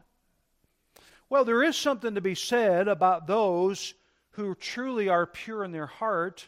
Well, 1.29 1.43
there 1.43 1.63
is 1.63 1.75
something 1.75 2.15
to 2.15 2.21
be 2.21 2.35
said 2.35 2.87
about 2.87 3.27
those 3.27 3.93
who 4.31 4.55
truly 4.55 5.09
are 5.09 5.25
pure 5.25 5.63
in 5.63 5.71
their 5.71 5.87
heart 5.87 6.47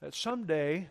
that 0.00 0.14
someday 0.14 0.88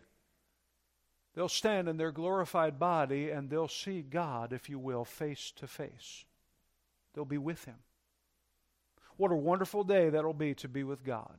they'll 1.34 1.48
stand 1.48 1.88
in 1.88 1.96
their 1.96 2.12
glorified 2.12 2.78
body 2.78 3.30
and 3.30 3.48
they'll 3.48 3.68
see 3.68 4.02
God, 4.02 4.52
if 4.52 4.68
you 4.68 4.78
will, 4.78 5.04
face 5.04 5.52
to 5.56 5.66
face. 5.66 6.24
They'll 7.14 7.24
be 7.24 7.38
with 7.38 7.64
Him. 7.64 7.76
What 9.16 9.32
a 9.32 9.36
wonderful 9.36 9.82
day 9.82 10.10
that'll 10.10 10.34
be 10.34 10.54
to 10.54 10.68
be 10.68 10.84
with 10.84 11.04
God. 11.04 11.34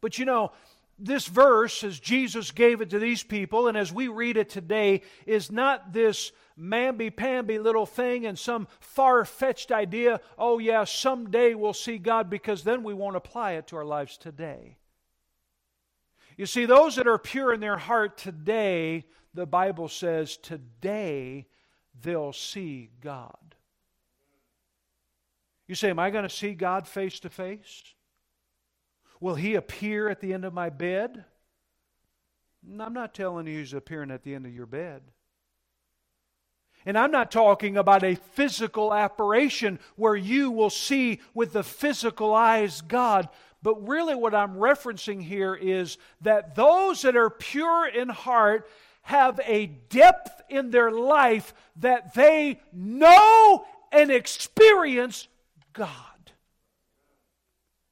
But 0.00 0.18
you 0.18 0.24
know, 0.24 0.52
this 1.00 1.26
verse, 1.26 1.82
as 1.82 1.98
Jesus 1.98 2.50
gave 2.50 2.80
it 2.80 2.90
to 2.90 2.98
these 2.98 3.22
people, 3.22 3.68
and 3.68 3.76
as 3.76 3.92
we 3.92 4.08
read 4.08 4.36
it 4.36 4.48
today, 4.48 5.02
is 5.26 5.50
not 5.50 5.92
this 5.92 6.32
mamby 6.58 7.14
pamby 7.14 7.58
little 7.58 7.86
thing 7.86 8.26
and 8.26 8.38
some 8.38 8.68
far 8.80 9.24
fetched 9.24 9.72
idea, 9.72 10.20
oh, 10.38 10.58
yeah, 10.58 10.84
someday 10.84 11.54
we'll 11.54 11.72
see 11.72 11.98
God, 11.98 12.28
because 12.28 12.62
then 12.62 12.82
we 12.82 12.94
won't 12.94 13.16
apply 13.16 13.52
it 13.52 13.66
to 13.68 13.76
our 13.76 13.84
lives 13.84 14.16
today. 14.16 14.76
You 16.36 16.46
see, 16.46 16.66
those 16.66 16.96
that 16.96 17.06
are 17.06 17.18
pure 17.18 17.52
in 17.52 17.60
their 17.60 17.76
heart 17.76 18.16
today, 18.16 19.04
the 19.34 19.46
Bible 19.46 19.88
says, 19.88 20.36
today 20.36 21.46
they'll 22.02 22.32
see 22.32 22.90
God. 23.00 23.36
You 25.66 25.76
say, 25.76 25.90
Am 25.90 26.00
I 26.00 26.10
going 26.10 26.24
to 26.24 26.28
see 26.28 26.54
God 26.54 26.88
face 26.88 27.20
to 27.20 27.30
face? 27.30 27.84
Will 29.20 29.34
he 29.34 29.54
appear 29.54 30.08
at 30.08 30.20
the 30.20 30.32
end 30.32 30.44
of 30.44 30.54
my 30.54 30.70
bed? 30.70 31.24
I'm 32.78 32.92
not 32.92 33.14
telling 33.14 33.46
you 33.46 33.58
he's 33.58 33.74
appearing 33.74 34.10
at 34.10 34.22
the 34.22 34.34
end 34.34 34.46
of 34.46 34.54
your 34.54 34.66
bed. 34.66 35.02
And 36.86 36.96
I'm 36.96 37.10
not 37.10 37.30
talking 37.30 37.76
about 37.76 38.02
a 38.02 38.14
physical 38.14 38.94
apparition 38.94 39.78
where 39.96 40.16
you 40.16 40.50
will 40.50 40.70
see 40.70 41.20
with 41.34 41.52
the 41.52 41.62
physical 41.62 42.34
eyes 42.34 42.80
God. 42.80 43.28
But 43.62 43.86
really, 43.86 44.14
what 44.14 44.34
I'm 44.34 44.54
referencing 44.54 45.22
here 45.22 45.54
is 45.54 45.98
that 46.22 46.54
those 46.54 47.02
that 47.02 47.16
are 47.16 47.28
pure 47.28 47.86
in 47.86 48.08
heart 48.08 48.66
have 49.02 49.40
a 49.44 49.66
depth 49.66 50.40
in 50.48 50.70
their 50.70 50.90
life 50.90 51.52
that 51.76 52.14
they 52.14 52.60
know 52.72 53.66
and 53.92 54.10
experience 54.10 55.28
God. 55.74 56.09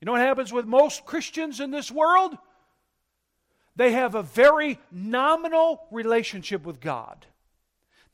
You 0.01 0.07
know 0.07 0.13
what 0.13 0.21
happens 0.21 0.53
with 0.53 0.67
most 0.67 1.05
Christians 1.05 1.61
in 1.61 1.71
this 1.71 1.91
world? 1.91 2.37
They 3.77 3.93
have 3.93 4.15
a 4.15 4.23
very 4.23 4.79
nominal 4.91 5.87
relationship 5.91 6.65
with 6.65 6.81
God. 6.81 7.27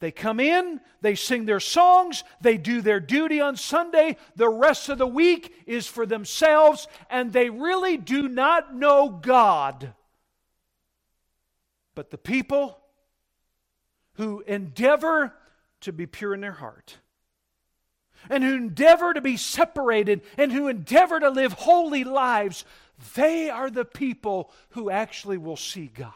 They 0.01 0.11
come 0.11 0.41
in, 0.41 0.81
they 1.01 1.15
sing 1.15 1.47
their 1.47 1.61
songs, 1.61 2.25
they 2.41 2.59
do 2.59 2.83
their 2.83 3.01
duty 3.01 3.41
on 3.41 3.57
Sunday. 3.57 4.17
The 4.37 4.49
rest 4.49 4.89
of 4.89 4.99
the 4.99 5.07
week 5.07 5.55
is 5.67 5.87
for 5.87 6.05
themselves, 6.05 6.89
and 7.09 7.33
they 7.33 7.49
really 7.49 7.97
do 7.97 8.29
not 8.29 8.75
know 8.75 9.09
God. 9.09 9.95
But 11.95 12.11
the 12.11 12.19
people 12.19 12.79
who 14.15 14.43
endeavor 14.47 15.33
to 15.83 15.93
be 15.93 16.07
pure 16.07 16.35
in 16.35 16.41
their 16.41 16.53
heart, 16.53 16.99
and 18.29 18.45
who 18.45 18.55
endeavor 18.55 19.15
to 19.15 19.21
be 19.21 19.37
separated 19.37 20.23
and 20.37 20.53
who 20.53 20.69
endeavor 20.69 21.21
to 21.21 21.31
live 21.31 21.53
holy 21.53 22.05
lives, 22.05 22.65
they 23.15 23.51
are 23.51 23.71
the 23.71 23.85
people 23.85 24.51
who 24.71 24.91
actually 24.91 25.39
will 25.39 25.57
see 25.57 25.87
God. 25.87 26.13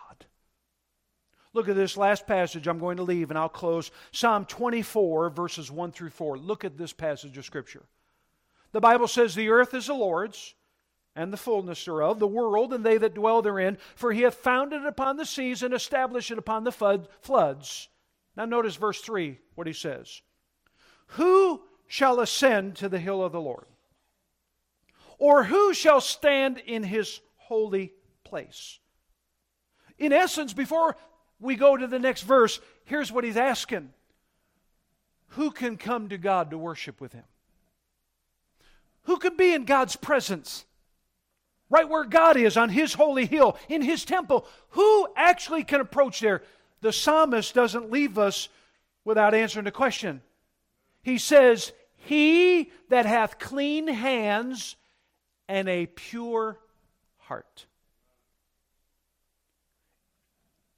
Look 1.55 1.69
at 1.69 1.77
this 1.77 1.97
last 1.97 2.27
passage 2.27 2.67
I'm 2.67 2.79
going 2.79 2.99
to 2.99 3.03
leave 3.03 3.31
and 3.31 3.39
I'll 3.39 3.49
close. 3.49 3.91
Psalm 4.13 4.45
24, 4.45 5.31
verses 5.31 5.71
1 5.71 5.93
through 5.93 6.11
4. 6.11 6.39
Look 6.39 6.65
at 6.65 6.77
this 6.77 6.93
passage 6.93 7.37
of 7.39 7.45
Scripture. 7.45 7.85
The 8.73 8.81
Bible 8.81 9.09
says, 9.09 9.35
The 9.35 9.49
earth 9.49 9.75
is 9.75 9.87
the 9.87 9.95
Lord's 9.95 10.55
and 11.17 11.33
the 11.33 11.37
fullness 11.37 11.85
thereof, 11.85 12.21
the 12.21 12.29
world 12.29 12.73
and 12.73 12.85
they 12.85 12.97
that 12.99 13.15
dwell 13.15 13.43
therein, 13.43 13.79
for 13.97 14.13
he 14.13 14.23
hath 14.23 14.37
founded 14.37 14.83
it 14.83 14.87
upon 14.87 15.17
the 15.17 15.27
seas 15.27 15.65
and 15.65 15.75
established 15.75 16.31
it 16.31 16.39
upon 16.39 16.63
the 16.63 16.71
floods. 17.21 17.89
Now, 18.37 18.45
notice 18.45 18.77
verse 18.77 19.01
3, 19.01 19.37
what 19.57 19.67
he 19.67 19.73
says 19.73 20.23
Who 21.09 21.63
shall 21.89 22.21
ascend 22.21 22.77
to 22.77 22.89
the 22.89 22.99
hill 22.99 23.25
of 23.25 23.33
the 23.33 23.41
Lord? 23.41 23.65
Or 25.19 25.43
who 25.43 25.75
shall 25.75 26.01
stand 26.01 26.59
in 26.59 26.85
his 26.85 27.21
holy 27.37 27.93
place? 28.23 28.79
In 29.99 30.13
essence, 30.13 30.53
before 30.53 30.97
we 31.41 31.57
go 31.57 31.77
to 31.77 31.87
the 31.87 31.99
next 31.99 32.23
verse, 32.23 32.61
here's 32.85 33.11
what 33.11 33.25
he's 33.25 33.37
asking 33.37 33.91
Who 35.31 35.51
can 35.51 35.77
come 35.77 36.11
to 36.11 36.19
God 36.19 36.51
to 36.51 36.59
worship 36.59 37.01
with 37.01 37.13
him? 37.13 37.25
Who 39.05 39.17
can 39.17 39.37
be 39.37 39.55
in 39.55 39.65
God's 39.65 39.97
presence? 39.97 40.65
Right 41.71 41.89
where 41.89 42.05
God 42.05 42.37
is, 42.37 42.57
on 42.57 42.71
his 42.71 42.95
holy 42.95 43.27
hill, 43.27 43.59
in 43.69 43.83
his 43.83 44.05
temple. 44.05 44.47
Who 44.71 45.09
actually 45.17 45.65
can 45.65 45.81
approach 45.81 46.21
there? 46.21 46.43
The 46.81 46.93
psalmist 46.93 47.55
doesn't 47.55 47.91
leave 47.91 48.19
us 48.19 48.49
without 49.05 49.35
answering 49.35 49.65
the 49.65 49.71
question. 49.71 50.23
He 51.03 51.19
says, 51.19 51.73
He 52.09 52.73
that 52.89 53.05
hath 53.05 53.39
clean 53.39 53.87
hands 53.87 54.77
and 55.47 55.69
a 55.69 55.85
pure 55.85 56.59
heart. 57.19 57.67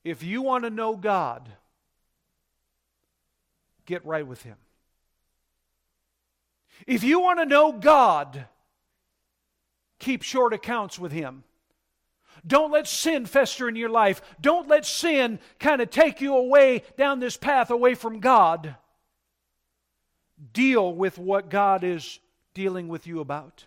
If 0.03 0.25
you 0.25 0.43
want 0.43 0.65
to 0.65 0.71
know 0.71 0.97
God, 0.97 1.49
get 3.87 4.05
right 4.05 4.27
with 4.27 4.43
Him. 4.43 4.57
If 6.85 7.05
you 7.05 7.21
want 7.21 7.39
to 7.39 7.47
know 7.47 7.71
God, 7.71 8.47
keep 10.01 10.25
short 10.25 10.53
accounts 10.53 10.99
with 10.99 11.13
Him. 11.13 11.45
Don't 12.45 12.73
let 12.73 12.89
sin 12.89 13.25
fester 13.25 13.69
in 13.69 13.77
your 13.77 13.89
life. 13.89 14.21
Don't 14.41 14.67
let 14.67 14.85
sin 14.85 15.39
kind 15.61 15.81
of 15.81 15.91
take 15.91 16.21
you 16.21 16.35
away 16.35 16.83
down 16.97 17.21
this 17.21 17.37
path 17.37 17.71
away 17.71 17.95
from 17.95 18.19
God. 18.19 18.75
Deal 20.53 20.95
with 20.95 21.19
what 21.19 21.51
God 21.51 21.85
is 21.85 22.19
dealing 22.55 22.89
with 22.89 23.07
you 23.07 23.21
about. 23.21 23.67